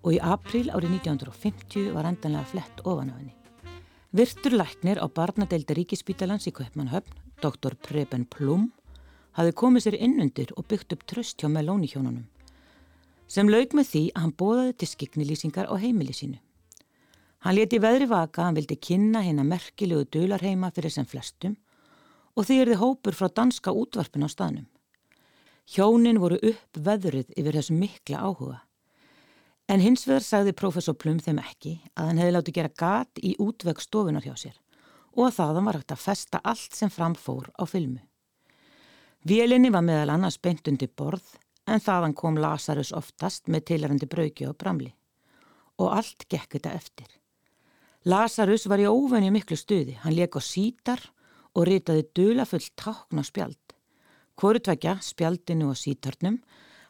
og 0.00 0.14
í 0.14 0.20
april 0.24 0.70
árið 0.72 0.94
1950 1.02 1.90
var 1.92 2.06
endanlega 2.08 2.48
flett 2.48 2.78
ofan 2.88 3.10
af 3.12 3.16
henni. 3.18 3.34
Virtur 4.16 4.54
læknir 4.56 4.96
á 4.96 5.04
barnadeildi 5.04 5.74
Ríkispítalans 5.76 6.46
í 6.48 6.54
Kaupmannhöfn, 6.56 7.12
doktor 7.44 7.76
Preben 7.76 8.24
Plum, 8.24 8.70
hafi 9.36 9.52
komið 9.52 9.84
sér 9.84 9.96
innundir 9.98 10.54
og 10.56 10.64
byggt 10.70 10.94
upp 10.96 11.04
tröst 11.04 11.44
hjá 11.44 11.50
Melóni 11.52 11.90
hjónunum 11.92 12.24
sem 13.28 13.50
laug 13.52 13.76
með 13.76 13.90
því 13.90 14.02
að 14.14 14.24
hann 14.24 14.32
bóðaði 14.40 14.72
til 14.80 14.88
skiknilýsingar 14.94 15.68
á 15.68 15.74
heimili 15.76 16.16
sínu. 16.16 16.38
Hann 17.44 17.58
leti 17.58 17.82
veðri 17.84 18.08
vaka 18.08 18.40
að 18.40 18.46
hann 18.46 18.56
vildi 18.62 18.78
kynna 18.80 19.20
hérna 19.26 19.44
merkilegu 19.44 20.08
dölarheima 20.08 20.72
fyrir 20.72 20.94
sem 20.94 21.04
flestum 21.04 21.58
og 22.32 22.48
því 22.48 22.58
er 22.62 22.72
þið 22.72 22.82
hópur 22.86 23.18
frá 23.18 23.28
danska 23.28 23.76
útvarpin 23.76 24.24
á 24.24 24.32
staðnum. 24.32 24.70
Hjónin 25.66 26.20
voru 26.22 26.38
upp 26.46 26.78
veðrið 26.78 27.32
yfir 27.34 27.56
þessum 27.58 27.80
mikla 27.82 28.20
áhuga. 28.22 28.60
En 29.66 29.82
hins 29.82 30.04
vegar 30.06 30.22
sagði 30.22 30.54
professor 30.54 30.94
Plum 30.94 31.18
þeim 31.18 31.40
ekki 31.42 31.80
að 31.98 32.10
hann 32.10 32.20
hefði 32.22 32.34
látið 32.36 32.56
gera 32.58 32.76
gat 32.82 33.18
í 33.18 33.32
útveg 33.42 33.80
stofunar 33.82 34.22
hjá 34.22 34.36
sér 34.38 34.60
og 35.16 35.24
að 35.26 35.36
þaðan 35.40 35.66
var 35.66 35.78
hægt 35.80 35.94
að 35.96 36.04
festa 36.04 36.40
allt 36.44 36.76
sem 36.76 36.92
framfór 36.92 37.48
á 37.56 37.64
filmu. 37.66 37.98
Vélinni 39.26 39.72
var 39.74 39.82
meðal 39.82 40.12
annars 40.14 40.38
beint 40.38 40.68
undir 40.70 40.92
borð 40.94 41.34
en 41.66 41.82
þaðan 41.82 42.14
kom 42.14 42.38
Lazarus 42.38 42.92
oftast 42.94 43.50
með 43.50 43.66
tilærandi 43.72 44.06
braukju 44.06 44.52
og 44.52 44.58
bramli. 44.60 44.92
Og 45.82 45.90
allt 45.98 46.28
gekk 46.30 46.56
þetta 46.56 46.76
eftir. 46.78 47.08
Lazarus 48.06 48.68
var 48.70 48.78
í 48.78 48.86
óvenju 48.86 49.32
miklu 49.34 49.58
stuði, 49.58 49.96
hann 50.04 50.14
leik 50.14 50.38
á 50.38 50.40
sítar 50.44 51.02
og 51.56 51.66
ritaði 51.66 52.06
dulafull 52.14 52.62
tákn 52.78 53.18
á 53.18 53.24
spjald. 53.26 53.65
Hvorutvekja, 54.36 54.98
spjaldinu 55.00 55.70
og 55.72 55.78
sítarnum, 55.80 56.38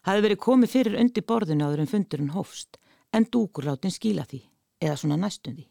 hafi 0.06 0.22
verið 0.24 0.42
komið 0.42 0.72
fyrir 0.72 0.98
undir 0.98 1.24
borðinu 1.26 1.68
áður 1.68 1.84
en 1.84 1.90
fundurinn 1.90 2.34
hófst, 2.34 2.78
en 3.14 3.26
dúkurláttinn 3.30 3.94
skíla 3.94 4.26
því, 4.26 4.40
eða 4.82 4.96
svona 4.98 5.18
næstundi. 5.20 5.66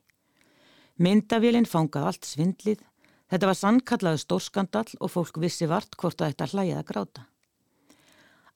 Myndavélinn 0.95 1.67
fangað 1.67 2.07
allt 2.09 2.27
svindlið, 2.27 2.79
þetta 3.27 3.49
var 3.49 3.59
sannkallaðu 3.59 4.21
stórskandall 4.23 4.99
og 5.01 5.11
fólk 5.11 5.39
vissi 5.43 5.67
vart 5.67 5.97
hvort 5.99 6.21
að 6.21 6.31
þetta 6.31 6.51
hlæðið 6.53 6.79
að 6.79 6.87
gráta. 6.91 7.25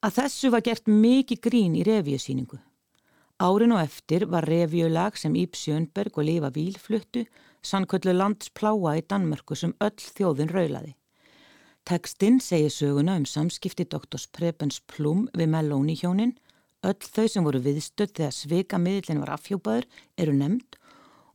Að 0.00 0.16
þessu 0.16 0.50
var 0.54 0.64
gert 0.64 0.88
mikið 0.88 1.42
grín 1.44 1.76
í 1.76 1.84
revíusýningu. 1.84 2.56
Árin 3.40 3.74
og 3.76 3.82
eftir 3.82 4.24
var 4.28 4.48
revíulag 4.48 5.16
sem 5.20 5.36
Íb 5.36 5.56
Sjönnberg 5.56 6.16
og 6.16 6.24
Lífa 6.24 6.48
Víl 6.52 6.78
fluttu 6.80 7.26
sannkvöldu 7.60 8.12
landspláa 8.16 8.96
í 8.96 9.04
Danmörku 9.04 9.56
sem 9.56 9.76
öll 9.80 10.00
þjóðin 10.00 10.52
raulaði. 10.52 10.94
Tekstinn 11.88 12.40
segir 12.40 12.70
söguna 12.70 13.16
um 13.16 13.24
samskipti 13.26 13.84
doktors 13.84 14.26
Prebens 14.26 14.80
Plum 14.86 15.28
við 15.36 15.48
Melóni 15.54 15.96
hjónin. 15.98 16.36
Öll 16.84 17.00
þau 17.00 17.26
sem 17.28 17.44
voru 17.44 17.60
viðstödd 17.64 18.12
þegar 18.16 18.36
svika 18.36 18.78
miðlinn 18.80 19.20
var 19.20 19.34
afhjópaður 19.36 19.88
eru 20.16 20.36
nefnd 20.36 20.76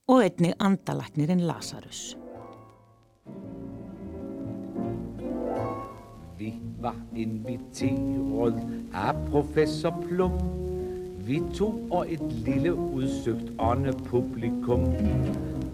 og 0.10 0.22
einnig 0.22 0.56
andalaknirinn 0.62 1.44
Lazarus. 1.46 2.16
Vi 6.38 6.54
var 6.82 6.96
inviteret 7.16 8.58
af 8.94 9.16
professor 9.32 9.94
Plum. 10.08 10.38
Vi 11.26 11.42
to 11.58 11.68
og 11.90 12.12
et 12.14 12.34
lille 12.46 12.74
udsøgt 12.74 13.50
åndepublikum. 13.60 14.84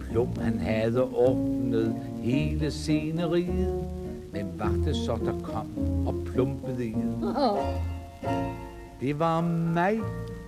Plum 0.00 0.36
han 0.40 0.58
havde 0.58 1.04
ordnet 1.04 1.96
hele 2.22 2.70
sceneriet, 2.70 4.01
men 4.32 4.58
var 4.58 4.72
det 4.84 4.96
så, 4.96 5.16
der 5.24 5.40
kom 5.42 5.66
og 6.06 6.14
plumpede 6.26 6.86
i 6.86 6.96
Det 9.00 9.18
var 9.18 9.40
mig 9.74 10.00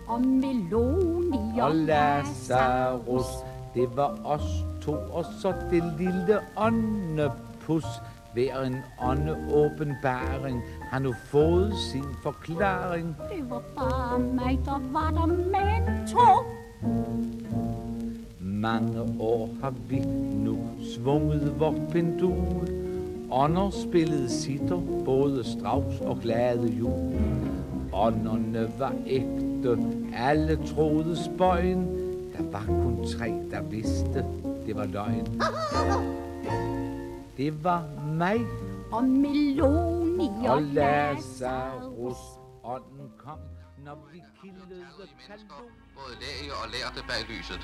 og 0.07 0.21
Meloni 0.27 1.61
og 1.61 1.75
Lazarus. 1.75 3.27
Det 3.75 3.97
var 3.97 4.19
os 4.25 4.65
to, 4.83 4.93
og 4.93 5.25
så 5.41 5.55
det 5.71 5.85
lille 5.99 6.39
åndepus. 6.57 7.85
Hver 8.33 8.63
en 8.63 8.77
åndeåbenbaring 9.03 10.63
har 10.91 10.99
nu 10.99 11.13
fået 11.13 11.75
sin 11.93 12.05
forklaring. 12.23 13.17
Det 13.31 13.51
var 13.51 13.63
bare 13.77 14.19
mig, 14.19 14.61
der 14.65 14.81
var 14.93 15.11
der 15.11 15.27
mentor. 15.27 16.47
Mange 18.41 19.01
år 19.21 19.49
har 19.63 19.75
vi 19.89 19.99
nu 20.45 20.59
svunget 20.95 21.61
vort 21.61 21.89
pendul 21.93 22.84
ånder 23.35 23.71
spillede 23.71 24.31
sitter, 24.31 24.81
både 25.05 25.45
Strauss 25.45 26.01
og 26.01 26.19
glade 26.23 26.69
jul. 26.69 27.21
Ånderne 27.93 28.73
var 28.79 28.95
ægte, 29.07 29.79
alle 30.15 30.59
troede 30.67 31.25
spøjen. 31.25 31.87
Der 32.37 32.51
var 32.51 32.65
kun 32.67 33.07
tre, 33.19 33.29
der 33.51 33.63
vidste, 33.63 34.25
det 34.67 34.77
var 34.77 34.85
løgn. 34.87 35.41
Det 37.37 37.65
var 37.65 37.83
mig 38.07 38.41
Og 38.93 39.05
Meloni 39.05 40.29
og 40.47 40.55
og 40.55 40.63
Lazarus. 40.63 42.17
Ånden 42.65 43.09
kom, 43.19 43.39
når 43.85 43.97
vi 44.13 44.23
kildede 44.41 44.85
kanon. 45.27 45.69
både 45.97 46.15
læge 46.23 46.53
og 46.61 46.67
lærte 46.75 47.01
bag 47.09 47.23
lyset. 47.29 47.63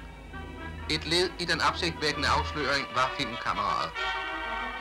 Et 0.95 1.05
led 1.13 1.27
i 1.43 1.45
den 1.53 1.61
opsigtvækkende 1.69 2.29
afsløring 2.39 2.85
var 2.99 3.09
filmkammeratet. 3.19 3.93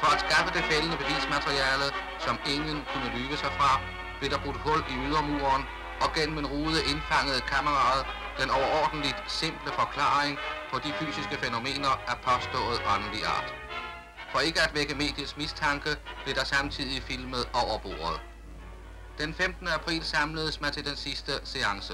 For 0.01 0.09
at 0.15 0.19
skaffe 0.25 0.49
det 0.57 0.63
fældende 0.71 0.97
bevismateriale, 1.01 1.87
som 2.25 2.35
ingen 2.53 2.77
kunne 2.91 3.09
lyve 3.17 3.37
sig 3.43 3.51
fra, 3.59 3.71
blev 4.19 4.29
der 4.33 4.39
brudt 4.43 4.59
hul 4.65 4.81
i 4.93 4.95
ydermuren, 5.07 5.63
og 6.03 6.09
gennem 6.15 6.37
en 6.37 6.47
rude 6.53 6.79
indfangede 6.91 7.41
kammeratet 7.53 8.05
den 8.39 8.49
overordentligt 8.49 9.19
simple 9.27 9.71
forklaring 9.79 10.37
på 10.71 10.79
de 10.79 10.91
fysiske 10.99 11.37
fænomener 11.43 11.93
af 12.11 12.17
påstået 12.27 12.79
åndelig 12.93 13.23
art. 13.25 13.53
For 14.31 14.39
ikke 14.39 14.61
at 14.61 14.75
vække 14.75 14.95
mediets 14.95 15.37
mistanke, 15.37 15.91
blev 16.23 16.35
der 16.35 16.43
samtidig 16.43 17.03
filmet 17.03 17.43
over 17.53 17.77
bordet. 17.79 18.19
Den 19.17 19.33
15. 19.33 19.67
april 19.67 20.03
samledes 20.03 20.61
man 20.61 20.71
til 20.73 20.85
den 20.85 20.95
sidste 20.95 21.31
seance. 21.43 21.93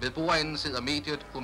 Ved 0.00 0.10
bordenden 0.10 0.58
sidder 0.58 0.80
mediet 0.80 1.26
fru 1.32 1.40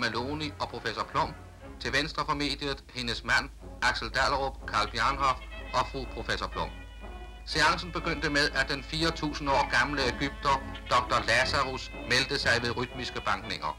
og 0.60 0.68
professor 0.68 1.04
Plum. 1.12 1.34
Til 1.80 1.92
venstre 1.92 2.24
for 2.26 2.34
mediet 2.34 2.84
hendes 2.94 3.24
mand, 3.24 3.50
Axel 3.82 4.08
Dallerup, 4.08 4.66
Karl 4.66 4.90
Bjarnhoff 4.90 5.49
og 5.78 5.84
fru 5.90 6.04
professor 6.14 6.48
Plum. 6.54 6.70
Seancen 7.52 7.92
begyndte 7.92 8.30
med, 8.30 8.46
at 8.60 8.66
den 8.72 8.80
4.000 8.80 9.50
år 9.50 9.64
gamle 9.76 10.02
Ægypter, 10.12 10.54
Dr. 10.90 11.18
Lazarus, 11.28 11.90
meldte 12.10 12.38
sig 12.38 12.56
ved 12.62 12.76
rytmiske 12.76 13.20
bankninger. 13.28 13.72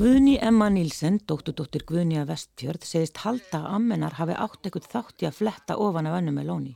Guðni 0.00 0.38
Emma 0.40 0.68
Nilsen, 0.72 1.18
dótturdóttir 1.28 1.82
Guðni 1.84 2.16
að 2.16 2.30
Vestfjörð, 2.30 2.84
segist 2.88 3.18
halda 3.20 3.58
að 3.58 3.74
ammenar 3.76 4.14
hafi 4.16 4.36
átt 4.46 4.68
ekkert 4.70 4.86
þátt 4.92 5.24
í 5.24 5.26
að 5.28 5.36
fletta 5.42 5.76
ofan 5.76 6.08
af 6.08 6.16
önnu 6.20 6.32
Melóni. 6.32 6.72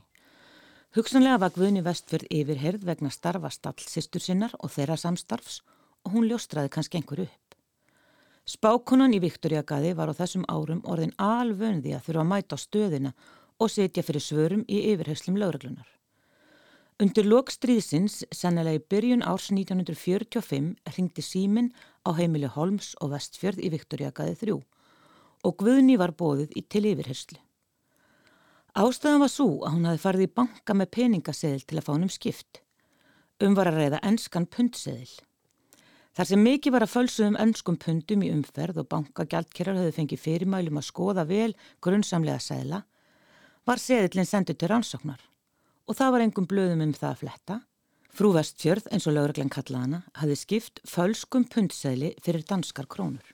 Hugsanlega 0.93 1.39
var 1.41 1.55
Guðni 1.55 1.81
Vestfjörð 1.87 2.29
yfirherð 2.29 2.85
vegna 2.85 3.09
starfa 3.09 3.49
stallsistur 3.49 4.21
sinnar 4.21 4.53
og 4.59 4.69
þeirra 4.75 4.99
samstarfs 5.01 5.63
og 6.05 6.13
hún 6.13 6.29
ljóstraði 6.29 6.69
kannski 6.75 7.01
einhver 7.01 7.25
upp. 7.25 7.44
Spákonan 8.45 9.15
í 9.17 9.19
Viktoriagaði 9.23 9.95
var 9.97 10.11
á 10.13 10.17
þessum 10.19 10.43
árum 10.45 10.83
orðin 10.85 11.15
alvönði 11.17 11.95
að 11.97 12.03
þurfa 12.05 12.21
að 12.21 12.29
mæta 12.29 12.57
á 12.57 12.57
stöðina 12.61 13.11
og 13.57 13.71
setja 13.73 14.03
fyrir 14.05 14.21
svörum 14.21 14.61
í 14.69 14.83
yfirherslum 14.91 15.39
lögreglunar. 15.41 15.87
Undir 17.01 17.25
lok 17.25 17.49
stríðsins, 17.51 18.21
sennilega 18.31 18.77
í 18.77 18.85
byrjun 18.93 19.25
árs 19.25 19.49
1945, 19.49 20.69
ringdi 20.93 21.25
símin 21.25 21.73
á 22.05 22.13
heimili 22.15 22.47
Holms 22.47 22.93
og 23.01 23.11
Vestfjörð 23.15 23.65
í 23.65 23.73
Viktoriagaði 23.73 24.37
3 24.45 24.55
og 25.45 25.57
Guðni 25.59 25.97
var 25.97 26.13
bóðið 26.17 26.53
í 26.57 26.63
til 26.69 26.85
yfirherslu. 26.93 27.41
Ástæðan 28.75 29.21
var 29.23 29.31
svo 29.31 29.49
að 29.65 29.73
hún 29.75 29.89
hafi 29.89 30.01
farið 30.05 30.25
í 30.25 30.33
banka 30.37 30.77
með 30.77 30.91
peningaseðil 30.95 31.65
til 31.65 31.77
að 31.79 31.85
fá 31.85 31.91
hann 31.95 32.07
um 32.07 32.13
skipt. 32.13 32.61
Um 33.41 33.57
var 33.57 33.69
að 33.71 33.81
reyða 33.81 34.01
enskan 34.05 34.47
pundseðil. 34.47 35.11
Þar 36.15 36.27
sem 36.29 36.43
mikið 36.47 36.71
var 36.71 36.83
að 36.85 36.93
fölsuðum 36.93 37.37
enskum 37.43 37.75
pundum 37.75 38.21
í 38.23 38.31
umferð 38.31 38.77
og 38.79 38.89
bankagjaldkerrar 38.93 39.81
höfðu 39.81 39.95
fengið 39.97 40.21
fyrirmælum 40.23 40.79
að 40.79 40.87
skoða 40.87 41.25
vel 41.27 41.51
grunnsamlega 41.83 42.39
seðla, 42.39 42.85
var 43.67 43.81
seðilinn 43.83 44.29
sendið 44.29 44.61
til 44.61 44.69
rannsóknar 44.71 45.25
og 45.85 45.97
það 45.99 46.13
var 46.15 46.23
engum 46.23 46.47
blöðum 46.49 46.85
um 46.85 46.93
það 46.95 47.09
að 47.09 47.19
fletta. 47.23 47.57
Frú 48.15 48.31
Vestfjörð, 48.31 48.87
eins 48.95 49.05
og 49.09 49.17
lögreglen 49.17 49.51
kallaði 49.51 49.81
hana, 49.83 49.99
hafði 50.15 50.37
skipt 50.39 50.79
fölskum 50.87 51.43
pundseðli 51.51 52.13
fyrir 52.23 52.45
danskar 52.47 52.87
krónur. 52.87 53.27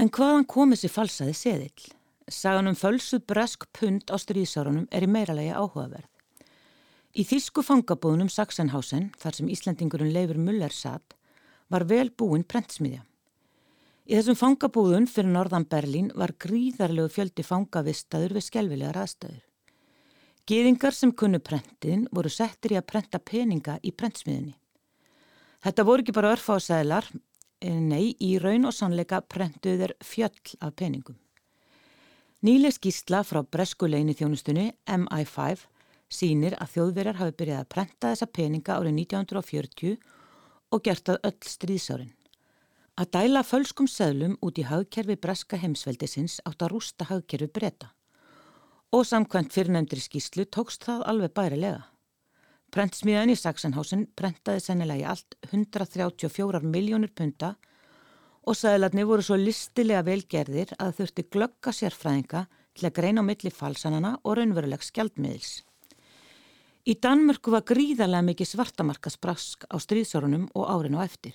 En 0.00 0.08
hvaðan 0.08 0.48
komið 0.48 0.80
sér 0.86 0.94
falsaði 0.94 1.36
seðill? 1.36 1.84
Sagan 2.32 2.72
um 2.72 2.78
fölsuð 2.78 3.26
bresk 3.28 3.68
pund 3.76 4.08
á 4.08 4.16
stríðsárunum 4.16 4.88
er 4.88 5.04
í 5.04 5.10
meiralegi 5.12 5.52
áhugaverð. 5.52 6.08
Í 7.14 7.22
þýsku 7.22 7.62
fangabúðunum 7.62 8.26
Sachsenhausen, 8.26 9.12
þar 9.22 9.36
sem 9.36 9.50
Íslandingurinn 9.54 10.10
Leifur 10.10 10.38
Muller 10.42 10.72
satt, 10.74 11.14
var 11.70 11.84
vel 11.86 12.08
búinn 12.10 12.42
prentsmiðja. 12.42 13.04
Í 14.10 14.16
þessum 14.18 14.36
fangabúðun 14.40 15.06
fyrir 15.06 15.30
norðan 15.30 15.66
Berlín 15.70 16.08
var 16.18 16.32
gríðarlegu 16.42 17.12
fjöldi 17.14 17.44
fangavistaður 17.46 18.34
við 18.34 18.44
skelvilegar 18.48 18.98
aðstöður. 19.04 19.44
Gýðingar 20.50 20.96
sem 20.96 21.12
kunnu 21.14 21.38
prentiðin 21.38 22.08
voru 22.10 22.32
settir 22.34 22.74
í 22.74 22.78
að 22.80 22.88
prenta 22.90 23.20
peninga 23.22 23.76
í 23.78 23.94
prentsmiðinni. 23.94 24.56
Þetta 25.62 25.84
voru 25.86 26.02
ekki 26.02 26.16
bara 26.18 26.32
örfásæðlar, 26.34 27.06
nei, 27.62 28.16
í 28.18 28.32
raun 28.42 28.66
og 28.66 28.74
sannleika 28.74 29.22
prentuðu 29.22 29.84
þeir 29.84 29.94
fjöll 30.02 30.58
af 30.58 30.74
peningum. 30.82 31.16
Nýleg 32.44 32.74
skýrsla 32.74 33.22
frá 33.24 33.40
breskuleginni 33.46 34.18
þjónustunni 34.18 34.66
MI5 34.84 35.62
sínir 36.12 36.56
að 36.60 36.74
þjóðverjar 36.74 37.20
hafi 37.20 37.36
byrjað 37.38 37.62
að 37.62 37.70
prenta 37.74 38.10
þessa 38.12 38.28
peninga 38.30 38.76
árið 38.76 38.94
1940 39.00 39.96
og 40.74 40.84
gert 40.84 41.10
að 41.12 41.20
öll 41.30 41.50
stríðsárin. 41.54 42.12
Að 42.94 43.10
dæla 43.16 43.42
fölskum 43.42 43.88
seðlum 43.90 44.36
út 44.44 44.58
í 44.58 44.66
hagkerfi 44.68 45.16
breska 45.18 45.58
heimsveldisins 45.58 46.38
átt 46.46 46.62
að 46.62 46.76
rústa 46.76 47.08
hagkerfi 47.08 47.50
breyta. 47.50 47.90
Og 48.94 49.02
samkvæmt 49.08 49.54
fyrirnefndri 49.54 50.02
skýslu 50.02 50.46
tókst 50.46 50.86
það 50.86 51.02
alveg 51.10 51.34
bærilega. 51.34 51.88
Prentsmíðan 52.74 53.30
í 53.30 53.38
Sachsenhausen 53.38 54.06
prentaði 54.18 54.62
sennilega 54.62 55.02
í 55.02 55.10
allt 55.10 55.36
134 55.50 56.62
miljónir 56.62 57.10
punta 57.14 57.54
og 58.44 58.58
sæðlarni 58.58 59.04
voru 59.08 59.22
svo 59.26 59.38
listilega 59.38 60.02
velgerðir 60.06 60.74
að 60.78 60.96
þurfti 61.00 61.26
glögga 61.34 61.74
sérfræðinga 61.74 62.46
til 62.74 62.88
að 62.88 62.96
greina 62.98 63.22
á 63.22 63.28
milli 63.28 63.50
falsanana 63.54 64.16
og 64.22 64.38
raunverulegs 64.38 64.90
skjaldmiðils. 64.90 65.52
Í 66.84 66.98
Danmörku 67.00 67.48
var 67.48 67.62
gríðarlega 67.64 68.20
mikið 68.26 68.48
svartamarkasbrask 68.50 69.62
á 69.72 69.76
stríðsórunum 69.80 70.50
og 70.52 70.66
árin 70.68 70.98
og 70.98 71.06
eftir. 71.06 71.32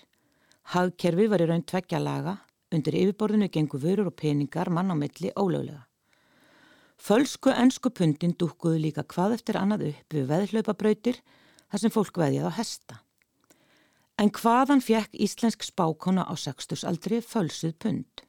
Hagkerfi 0.69 1.25
var 1.31 1.41
í 1.41 1.47
raun 1.49 1.63
tveggja 1.65 1.97
laga, 1.97 2.35
undir 2.69 2.93
yfirborðinu 2.99 3.47
gengur 3.49 3.81
vörur 3.81 4.11
og 4.11 4.15
peningar 4.21 4.69
mann 4.69 4.93
á 4.93 4.95
milli 4.99 5.31
ólöglega. 5.33 5.87
Fölsku 7.01 7.49
ennsku 7.49 7.89
pundin 7.89 8.37
dúkkuðu 8.37 8.77
líka 8.83 9.01
hvað 9.09 9.39
eftir 9.39 9.57
annað 9.57 9.87
upp 9.89 10.13
við 10.13 10.29
veðhlaupabrautir 10.29 11.17
þar 11.25 11.81
sem 11.81 11.95
fólk 11.97 12.21
veðjað 12.21 12.53
á 12.53 12.57
hesta. 12.59 13.01
En 14.21 14.29
hvaðan 14.29 14.85
fjekk 14.85 15.17
íslensk 15.17 15.65
spákona 15.65 16.29
á 16.29 16.33
sextusaldri 16.37 17.23
fölsuð 17.25 17.73
pund? 17.81 18.28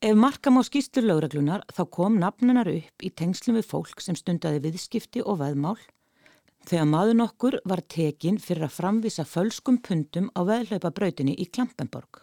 Ef 0.00 0.16
markam 0.16 0.56
á 0.56 0.64
skýstur 0.64 1.04
lögreglunar 1.04 1.60
þá 1.76 1.82
kom 1.92 2.14
nafnunar 2.16 2.68
upp 2.72 3.02
í 3.04 3.10
tengslum 3.12 3.58
við 3.58 3.66
fólk 3.68 4.00
sem 4.00 4.16
stundaði 4.16 4.62
viðskipti 4.64 5.20
og 5.20 5.42
veðmál 5.42 5.74
þegar 6.70 6.86
maður 6.88 7.16
nokkur 7.18 7.56
var 7.68 7.82
tekin 7.84 8.38
fyrir 8.40 8.64
að 8.64 8.78
framvisa 8.78 9.26
fölskum 9.28 9.76
pundum 9.84 10.30
á 10.32 10.40
veðhlaupabrautinni 10.48 11.34
í 11.36 11.44
Klampenborg. 11.52 12.22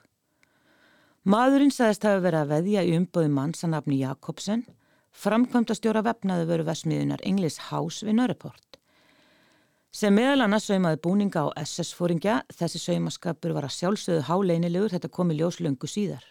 Maðurinn 1.30 1.70
sagðist 1.76 2.08
hafa 2.08 2.24
verið 2.24 2.40
að 2.40 2.54
veðja 2.56 2.82
í 2.88 2.96
umböðu 2.98 3.30
manns 3.36 3.62
að 3.62 3.72
nafni 3.76 4.00
Jakobsen, 4.02 4.64
framkvæmt 5.14 5.70
að 5.70 5.78
stjóra 5.78 6.04
vefnaðu 6.08 6.48
veru 6.50 6.66
vesmiðunar 6.66 7.22
Englis 7.30 7.60
House 7.68 8.08
við 8.08 8.18
Nörreport. 8.18 8.80
Sem 9.94 10.18
meðal 10.18 10.48
annars 10.48 10.66
saumaði 10.66 10.98
búninga 11.06 11.46
á 11.46 11.54
SS-fóringja, 11.62 12.40
þessi 12.58 12.82
saumaskapur 12.82 13.54
var 13.54 13.70
að 13.70 13.78
sjálfsögðu 13.78 14.26
háleinilegur 14.32 14.98
þetta 14.98 15.14
komi 15.14 15.38
ljóslöngu 15.38 15.92
síðar. 15.94 16.26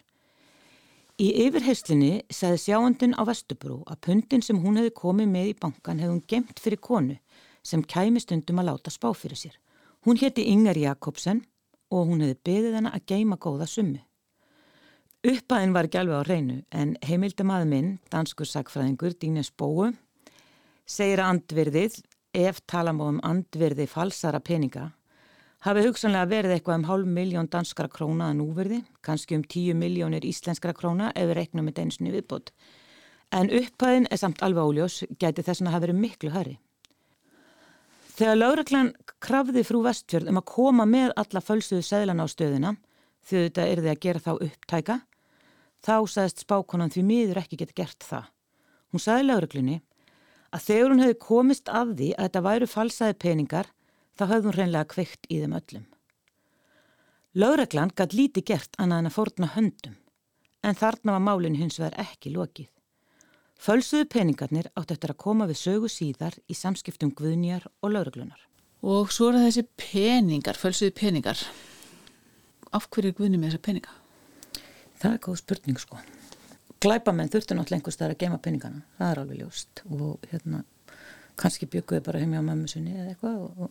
Í 1.17 1.31
yfirheyslinni 1.47 2.27
segði 2.29 2.59
sjáandun 2.61 3.15
á 3.17 3.25
Vestubrú 3.25 3.79
að 3.89 4.03
pundin 4.05 4.43
sem 4.45 4.59
hún 4.61 4.75
hefði 4.77 4.91
komið 4.99 5.31
með 5.33 5.47
í 5.49 5.55
bankan 5.63 6.03
hefði 6.03 6.13
hún 6.13 6.27
gemt 6.29 6.59
fyrir 6.61 6.81
konu 6.85 7.15
sem 7.65 7.81
kæmi 7.81 8.21
stundum 8.21 8.61
að 8.61 8.69
láta 8.69 8.93
spá 8.93 9.07
fyrir 9.17 9.41
sér. 9.41 9.55
Hún 10.05 10.21
hétti 10.21 10.45
Inger 10.53 10.77
Jakobsen 10.77 11.41
og 11.89 12.11
hún 12.11 12.21
hefði 12.21 12.37
beðið 12.45 12.77
henn 12.77 12.91
að 12.91 13.07
geima 13.09 13.39
góða 13.41 13.65
summu. 13.65 14.03
Uppæðin 15.25 15.73
var 15.73 15.89
ekki 15.89 16.03
alveg 16.03 16.21
á 16.21 16.29
reynu 16.29 16.59
en 16.69 16.93
heimildamaður 17.09 17.73
minn, 17.73 17.89
danskur 18.13 18.51
sagfræðingur 18.53 19.17
Dínes 19.17 19.49
Bóu, 19.49 19.89
segir 20.85 21.25
að 21.25 21.33
andvirðið, 21.33 21.97
ef 22.37 22.61
tala 22.69 22.93
má 22.93 23.07
um 23.09 23.23
andvirði 23.25 23.89
falsara 23.89 24.45
peninga, 24.45 24.91
hafi 25.65 25.85
hugsanlega 25.87 26.29
verið 26.31 26.57
eitthvað 26.57 26.81
um 26.81 26.87
hálf 26.91 27.09
miljón 27.09 27.49
danskara 27.53 27.89
króna 27.93 28.31
að 28.31 28.41
núverði, 28.41 28.83
kannski 29.03 29.39
um 29.39 29.45
tíu 29.45 29.75
miljónir 29.75 30.27
íslenskara 30.27 30.77
króna 30.77 31.13
ef 31.15 31.31
við 31.31 31.39
reiknum 31.41 31.67
með 31.69 31.83
einsinu 31.85 32.13
viðbót. 32.15 32.53
En 33.35 33.51
uppæðin 33.51 34.07
er 34.11 34.21
samt 34.21 34.43
alveg 34.43 34.63
óljós, 34.63 35.03
gæti 35.19 35.43
þess 35.43 35.65
að 35.65 35.73
hafa 35.73 35.87
verið 35.87 36.01
miklu 36.03 36.31
herri. 36.35 36.59
Þegar 38.17 38.39
lauraglan 38.39 38.93
krafði 39.21 39.65
frú 39.67 39.83
Vestfjörð 39.85 40.31
um 40.31 40.39
að 40.41 40.49
koma 40.49 40.87
með 40.89 41.11
alla 41.21 41.43
fölsuðu 41.45 41.83
seðlana 41.85 42.25
á 42.25 42.33
stöðuna, 42.33 42.71
því 43.27 43.43
þetta 43.43 43.67
er 43.67 43.83
þið 43.83 43.93
að 43.93 44.01
gera 44.07 44.23
þá 44.25 44.33
upptæka, 44.47 44.97
þá 45.85 45.97
sagðist 46.09 46.45
spákonan 46.47 46.93
því 46.95 47.03
miður 47.11 47.43
ekki 47.43 47.59
geta 47.61 47.77
gert 47.77 48.07
það. 48.07 48.31
Hún 48.95 49.03
sagði 49.03 49.27
lauruglunni 49.27 49.77
að 50.55 50.65
þegar 50.65 50.93
hún 50.95 51.03
hefði 51.05 51.19
komist 51.27 51.69
af 51.69 51.93
því 51.99 52.13
að 52.15 52.29
þetta 52.29 52.45
væru 52.47 52.69
falsaði 52.71 53.19
peningar, 53.27 53.69
þá 54.17 54.25
höfði 54.31 54.49
hún 54.49 54.57
reynlega 54.57 54.91
kveikt 54.93 55.29
í 55.31 55.41
þeim 55.43 55.57
öllum. 55.59 55.85
Lauruglan 57.37 57.93
gætt 57.93 58.17
líti 58.17 58.43
gert 58.49 58.79
annað 58.81 59.03
en 59.03 59.11
að 59.11 59.17
fórna 59.17 59.51
höndum, 59.53 59.97
en 60.65 60.79
þarna 60.79 61.17
var 61.17 61.25
málinn 61.25 61.59
hins 61.61 61.77
vegar 61.81 61.99
ekki 62.01 62.33
lokið. 62.33 62.71
Fölsuðu 63.61 64.07
peningarnir 64.13 64.71
átt 64.77 64.93
eftir 64.93 65.13
að 65.13 65.21
koma 65.21 65.47
við 65.49 65.61
sögu 65.61 65.89
síðar 65.93 66.37
í 66.49 66.57
samskiptum 66.57 67.13
guðnjar 67.17 67.65
og 67.81 67.93
lauruglunar. 67.93 68.41
Og 68.85 69.13
svo 69.13 69.31
er 69.31 69.41
þessi 69.47 69.65
peningar, 69.81 70.57
fölsuðu 70.61 70.93
peningar. 70.97 71.41
Af 72.73 72.89
hverju 72.93 73.13
er 73.13 73.17
guðni 73.17 73.41
með 73.41 73.55
þessa 73.55 73.65
peninga? 73.69 73.97
Það 75.01 75.13
er 75.13 75.23
góð 75.25 75.41
spurning 75.41 75.81
sko. 75.81 76.01
Glæpamenn 76.81 77.33
þurftu 77.33 77.57
náttúrulega 77.57 77.81
einhvers 77.81 78.01
þar 78.01 78.13
að 78.13 78.21
gema 78.21 78.41
peningana, 78.45 78.83
það 78.99 79.13
er 79.13 79.21
alveg 79.23 79.41
ljóst 79.41 79.85
og 79.89 80.27
hérna 80.31 80.63
kannski 81.41 81.69
bygguði 81.71 82.03
bara 82.07 82.21
heimja 82.23 82.41
á 82.41 82.49
mammu 82.49 82.69
sinni 82.71 82.95
eða 82.97 83.13
eitthvað 83.13 83.39
og, 83.45 83.71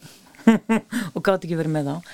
og, 1.15 1.21
gátt 1.25 1.45
ekki 1.45 1.59
verið 1.59 1.75
með 1.75 1.89
þá. 1.89 2.11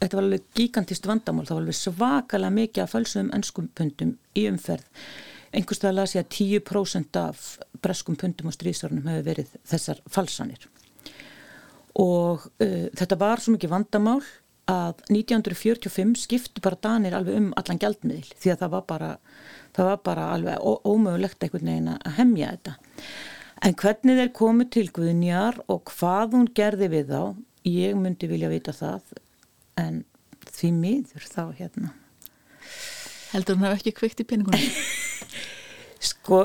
Þetta 0.00 0.18
var 0.18 0.26
alveg 0.26 0.46
gigantist 0.58 1.08
vandamál, 1.08 1.46
það 1.48 1.56
var 1.56 1.64
alveg 1.64 1.78
svakalega 1.78 2.56
mikið 2.58 2.84
að 2.84 2.92
fölsuðum 2.92 3.32
ennskum 3.38 3.70
pundum 3.78 4.14
í 4.36 4.46
umferð. 4.50 4.86
Einhverstað 5.54 5.94
las 5.94 6.14
ég 6.16 6.24
að 6.24 6.32
10% 6.34 7.18
af 7.20 7.42
breskum 7.82 8.18
pundum 8.18 8.50
og 8.50 8.56
stríðsarunum 8.56 9.10
hefur 9.10 9.28
verið 9.28 9.52
þessar 9.70 10.00
falsanir. 10.10 10.66
Og 12.02 12.42
uh, 12.42 12.88
þetta 12.90 13.20
var 13.20 13.42
svo 13.42 13.54
mikið 13.54 13.70
vandamál 13.70 14.18
að 14.70 15.02
1945 15.12 16.14
skiptu 16.24 16.62
bara 16.64 16.80
Danir 16.80 17.14
alveg 17.16 17.36
um 17.36 17.50
allan 17.60 17.80
gjaldmiðl 17.80 18.30
því 18.32 18.52
að 18.54 18.62
það 18.62 18.72
var 18.72 18.84
bara, 18.88 19.10
það 19.76 19.90
var 19.90 20.02
bara 20.08 20.28
alveg 20.32 20.68
ómögulegt 20.88 21.44
einhvern 21.44 21.70
veginn 21.70 21.90
að 21.94 22.14
hemja 22.18 22.52
þetta 22.54 22.76
en 23.64 23.76
hvernig 23.80 24.20
þeir 24.20 24.32
komu 24.36 24.68
til 24.68 24.86
Guðnjar 24.94 25.60
og 25.72 25.90
hvað 25.94 26.38
hún 26.38 26.48
gerði 26.56 26.90
við 26.92 27.12
þá 27.12 27.22
ég 27.68 27.98
myndi 27.98 28.28
vilja 28.30 28.52
vita 28.52 28.74
það 28.76 29.14
en 29.80 30.02
því 30.54 30.72
miður 30.78 31.28
þá 31.32 31.44
hérna 31.58 31.94
Heldur 33.34 33.56
hún 33.56 33.66
hafa 33.66 33.80
ekki 33.80 33.90
kveikt 33.98 34.20
í 34.22 34.26
peningunum? 34.30 34.62
Sko, 36.08 36.44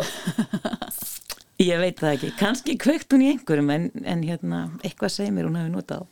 ég 1.62 1.82
veit 1.82 2.00
það 2.00 2.16
ekki. 2.16 2.30
Kanski 2.40 2.78
kveikt 2.82 3.14
hún 3.14 3.26
í 3.28 3.34
einhverjum 3.36 3.70
en, 3.76 3.86
en 4.10 4.24
hérna, 4.26 4.62
eitthvað 4.82 5.14
segir 5.14 5.36
mér 5.36 5.50
hún 5.50 5.60
hafi 5.60 5.70
notað 5.74 6.02
á. 6.02 6.06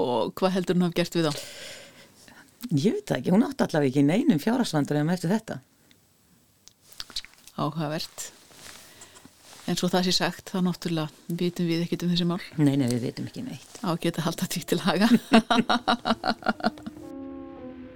Og 0.00 0.32
hvað 0.38 0.54
heldur 0.56 0.78
hún 0.78 0.86
hafi 0.86 0.96
gert 1.02 1.18
við 1.18 1.28
á? 1.28 1.32
Ég 2.72 2.96
veit 2.96 3.04
það 3.04 3.18
ekki. 3.18 3.34
Hún 3.34 3.44
átti 3.44 3.66
allavega 3.66 3.92
ekki 3.92 4.06
neinum 4.06 4.40
fjárasvandur 4.40 5.00
en 5.02 5.12
eftir 5.12 5.34
þetta. 5.34 5.58
Áhugavert. 7.60 8.30
En 9.66 9.74
svo 9.78 9.88
það 9.90 10.06
sé 10.06 10.12
sagt, 10.14 10.52
þá 10.52 10.60
náttúrulega 10.62 11.08
vitum 11.40 11.66
við 11.66 11.86
ekkit 11.86 12.04
um 12.06 12.12
þessi 12.12 12.26
mál. 12.28 12.42
Nei, 12.56 12.76
nei, 12.78 12.86
við 12.92 13.08
vitum 13.08 13.26
ekki 13.26 13.42
neitt. 13.42 13.72
Á 13.82 13.98
geta 13.98 14.22
halda 14.22 14.46
því 14.46 14.60
til 14.70 14.80
haga. 14.84 15.08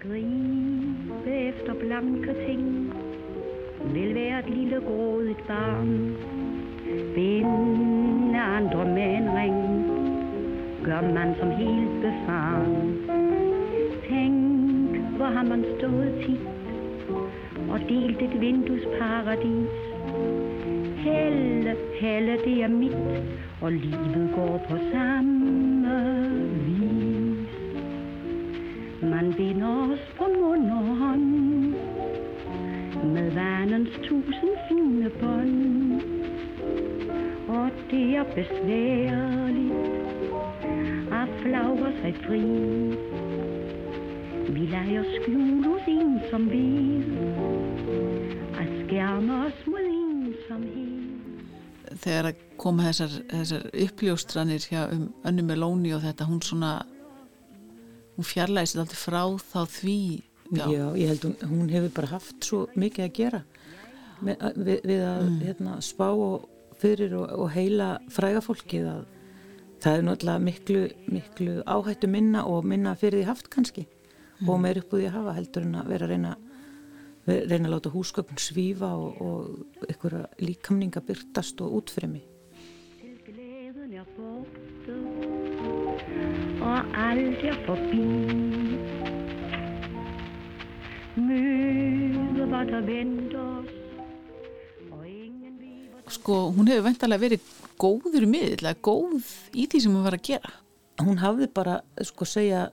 Gribe 0.01 1.35
efter 1.49 1.75
blanke 1.75 2.33
ting 2.47 2.93
Vil 3.93 4.15
være 4.15 4.39
et 4.39 4.49
lille 4.49 4.79
grådigt 4.81 5.43
barn 5.49 5.91
Binde 7.15 8.41
andre 8.41 8.85
med 8.85 9.17
en 9.19 9.29
ring 9.37 9.61
Gør 10.85 11.01
man 11.15 11.35
som 11.41 11.51
helt 11.51 12.01
befaren 12.01 12.97
Tænk, 14.09 15.17
hvor 15.17 15.27
har 15.27 15.43
man 15.43 15.65
stået 15.79 16.25
tit 16.25 16.49
Og 17.71 17.79
delt 17.89 18.23
et 18.23 18.41
vinduesparadis 18.41 19.90
fortælle 21.01 21.77
helle, 22.01 22.33
det 22.45 22.63
er 22.63 22.69
mit 22.69 22.93
Og 23.61 23.73
livet 23.73 24.31
går 24.35 24.65
på 24.69 24.77
samme 24.93 25.89
vis. 26.67 27.49
Man 29.03 29.35
binder 29.37 29.93
os 29.93 30.15
på 30.19 30.25
mund 30.41 30.71
og 30.71 30.97
hånd 30.97 31.75
Med 33.15 33.31
vanens 33.31 33.91
tusind 34.03 34.51
fine 34.69 35.11
bånd. 35.21 36.03
Og 37.49 37.71
det 37.91 38.17
er 38.17 38.25
besværligt 38.35 39.73
At 41.13 41.29
flagre 41.43 41.93
sig 42.03 42.15
fri. 42.27 42.43
Vi 44.53 44.67
leger 44.67 45.03
skjul 45.03 45.65
hos 45.65 45.83
en 45.87 46.21
som 46.31 46.51
ved 46.51 47.03
At 48.61 48.87
skærme 48.87 49.47
os 49.47 49.70
Þegar 52.01 52.31
að 52.31 52.43
koma 52.61 52.87
þessar, 52.89 53.19
þessar 53.29 53.67
uppljóstranir 53.85 54.67
hjá 54.71 54.81
um 54.95 55.05
önnu 55.29 55.45
með 55.45 55.61
lóni 55.61 55.93
og 55.97 56.05
þetta, 56.05 56.29
hún 56.31 56.41
svona 56.45 56.73
hún 58.17 58.29
fjarlæði 58.29 58.73
sér 58.73 58.83
alltaf 58.85 59.07
frá 59.07 59.23
þá 59.53 59.61
því 59.79 60.01
Já, 60.51 60.65
já 60.67 60.87
ég 60.99 61.13
held 61.13 61.25
hún, 61.29 61.35
hún 61.47 61.69
hefur 61.71 61.93
bara 61.95 62.09
haft 62.17 62.43
svo 62.43 62.65
mikið 62.75 63.05
að 63.05 63.13
gera 63.15 63.41
með, 64.19 64.41
við, 64.57 64.81
við 64.91 65.03
að 65.07 65.21
mm. 65.23 65.37
hérna, 65.47 65.77
spá 65.85 66.09
og 66.11 66.49
fyrir 66.81 67.15
og, 67.21 67.29
og 67.45 67.53
heila 67.55 67.91
fræga 68.11 68.43
fólkið 68.43 68.89
að 68.91 69.05
það 69.81 69.97
er 69.97 70.05
náttúrulega 70.09 70.45
miklu, 70.49 70.83
miklu 71.15 71.55
áhættu 71.71 72.11
minna 72.11 72.43
og 72.51 72.67
minna 72.67 72.97
fyrir 72.99 73.23
því 73.23 73.29
haft 73.31 73.51
kannski 73.53 73.87
mm. 73.87 74.51
og 74.51 74.59
meir 74.65 74.83
upp 74.83 74.91
úr 74.91 75.05
því 75.05 75.11
að 75.13 75.17
hafa 75.21 75.37
heldur 75.39 75.69
en 75.69 75.79
að 75.79 75.93
vera 75.95 76.09
að 76.09 76.15
reyna 76.17 76.35
reyna 77.51 77.69
að 77.69 77.75
láta 77.75 77.93
húsgögn 77.93 78.41
svífa 78.41 78.91
og, 78.97 79.21
og 79.23 79.87
einhverja 79.89 80.27
líkamninga 80.43 81.03
byrtast 81.07 81.61
og 81.65 81.81
útfremi. 81.81 82.23
Sko, 96.11 96.37
hún 96.57 96.69
hefur 96.71 96.87
veintalega 96.89 97.23
verið 97.23 97.49
góður 97.81 98.27
miðl, 98.27 98.75
góð 98.83 99.33
í 99.55 99.67
því 99.71 99.83
sem 99.85 99.95
hún 99.95 100.07
var 100.07 100.19
að 100.19 100.27
gera. 100.33 100.55
Hún 101.01 101.21
hafði 101.23 101.49
bara, 101.55 101.81
sko, 102.05 102.27
segja 102.29 102.69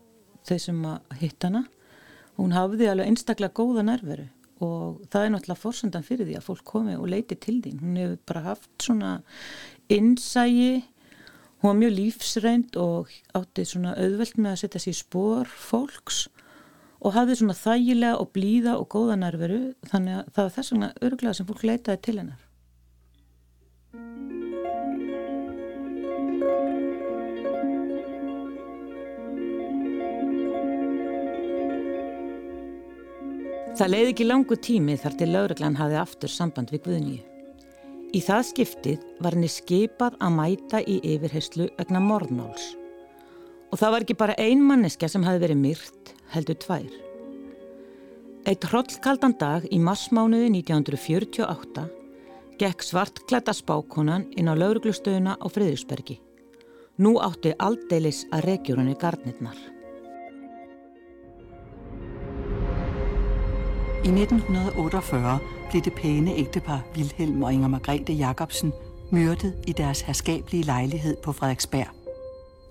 þeir 0.48 0.63
sem 0.63 0.86
að 0.88 1.20
hitt 1.22 1.46
hana 1.46 1.67
hún 2.38 2.54
hafði 2.56 2.89
alveg 2.91 3.12
einstaklega 3.12 3.56
góða 3.58 3.86
nærveru 3.88 4.28
og 4.63 5.02
það 5.12 5.24
er 5.24 5.34
náttúrulega 5.34 5.62
fórsöndan 5.62 6.06
fyrir 6.06 6.28
því 6.28 6.38
að 6.39 6.48
fólk 6.48 6.63
komi 6.67 6.96
og 6.98 7.10
leiti 7.12 7.38
til 7.39 7.60
þín. 7.63 7.82
Hún 7.82 8.00
hefur 8.02 8.22
bara 8.32 8.46
haft 8.52 8.70
svona 8.84 9.12
innsægi 9.93 10.84
hún 11.62 11.70
var 11.72 11.78
mjög 11.82 11.93
lífsreind 11.98 12.78
og 12.78 13.13
átti 13.38 13.65
svona 13.65 13.96
auðvelt 13.98 14.38
með 14.38 14.52
að 14.54 14.60
setja 14.63 14.84
sér 14.84 14.98
spór 15.00 15.50
fólks 15.50 16.28
og 17.02 17.13
hafði 17.17 17.39
svona 17.41 17.58
þægilega 17.58 18.17
og 18.22 18.34
blíða 18.34 18.78
og 18.78 18.89
góða 18.93 19.20
nærveru. 19.22 19.62
Þannig 19.89 20.20
að 20.22 20.34
það 20.34 20.43
var 20.43 20.58
þess 20.58 20.74
vegna 20.74 20.93
öruglega 21.02 21.38
sem 21.38 21.50
fólk 21.50 21.63
leitaði 21.67 22.04
til 22.06 22.20
hennar 22.22 22.43
Það 33.78 33.92
leiði 33.94 34.10
ekki 34.10 34.26
langu 34.26 34.56
tími 34.58 34.94
þar 34.98 35.16
til 35.20 35.26
lauruglan 35.30 35.76
hafi 35.78 35.98
aftur 36.02 36.32
samband 36.34 36.72
við 36.74 36.80
Guðnýju. 36.88 37.20
Í 38.18 38.22
það 38.26 38.48
skiptið 38.48 39.04
var 39.22 39.38
henni 39.38 39.50
skipað 39.54 40.16
að 40.24 40.34
mæta 40.34 40.82
í 40.82 40.96
yfirheyslu 41.06 41.68
vegna 41.78 42.02
morðnáls. 42.02 42.72
Og 43.70 43.78
það 43.78 43.94
var 43.94 44.06
ekki 44.08 44.18
bara 44.18 44.38
ein 44.42 44.66
manneska 44.66 45.12
sem 45.12 45.28
hafi 45.28 45.44
verið 45.46 45.62
myrt, 45.62 46.12
heldur 46.34 46.58
tvær. 46.65 46.90
Eitt 48.50 48.65
hrollkaldan 48.71 49.38
dag 49.38 49.69
í 49.69 49.78
massmánuði 49.78 50.50
1948 50.56 51.86
gekk 52.58 52.82
svartklæta 52.82 53.54
spákonan 53.54 54.25
inn 54.42 54.50
á 54.50 54.58
lauruglustöðuna 54.58 55.38
á 55.38 55.46
Friðusbergi. 55.54 56.17
Nú 56.98 57.19
átti 57.21 57.54
aldeilis 57.62 58.25
að 58.34 58.48
regjur 58.50 58.82
henni 58.82 58.98
gardnirnar. 58.98 59.77
I 64.06 64.10
1948 64.10 65.39
blev 65.69 65.81
det 65.81 65.93
pæne 65.93 66.31
ægtepar 66.35 66.81
Vilhelm 66.95 67.43
og 67.43 67.54
Inger 67.54 67.67
Margrethe 67.67 68.13
Jacobsen 68.13 68.73
myrdet 69.10 69.54
i 69.67 69.71
deres 69.71 70.02
herskabelige 70.02 70.63
lejlighed 70.63 71.17
på 71.23 71.31
Frederiksberg. 71.31 71.87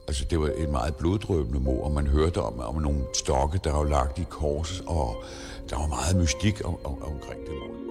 Altså, 0.09 0.25
det 0.31 0.41
var 0.41 0.51
et 0.57 0.71
meget 0.71 0.97
bloddrøbende 0.97 1.61
mor, 1.61 1.85
og 1.85 1.93
man 1.93 2.07
hørte 2.07 2.43
om, 2.43 2.61
om 2.61 2.75
nogle 2.83 3.01
stokke, 3.15 3.61
der 3.65 3.73
var 3.73 3.85
lagt 3.85 4.19
i 4.19 4.25
kors, 4.31 4.83
og 4.87 5.23
der 5.71 5.77
var 5.77 5.87
meget 5.87 6.17
mystik 6.17 6.61
om, 6.65 6.77
om, 6.85 7.03
omkring 7.03 7.41
det 7.41 7.55
mor. 7.61 7.86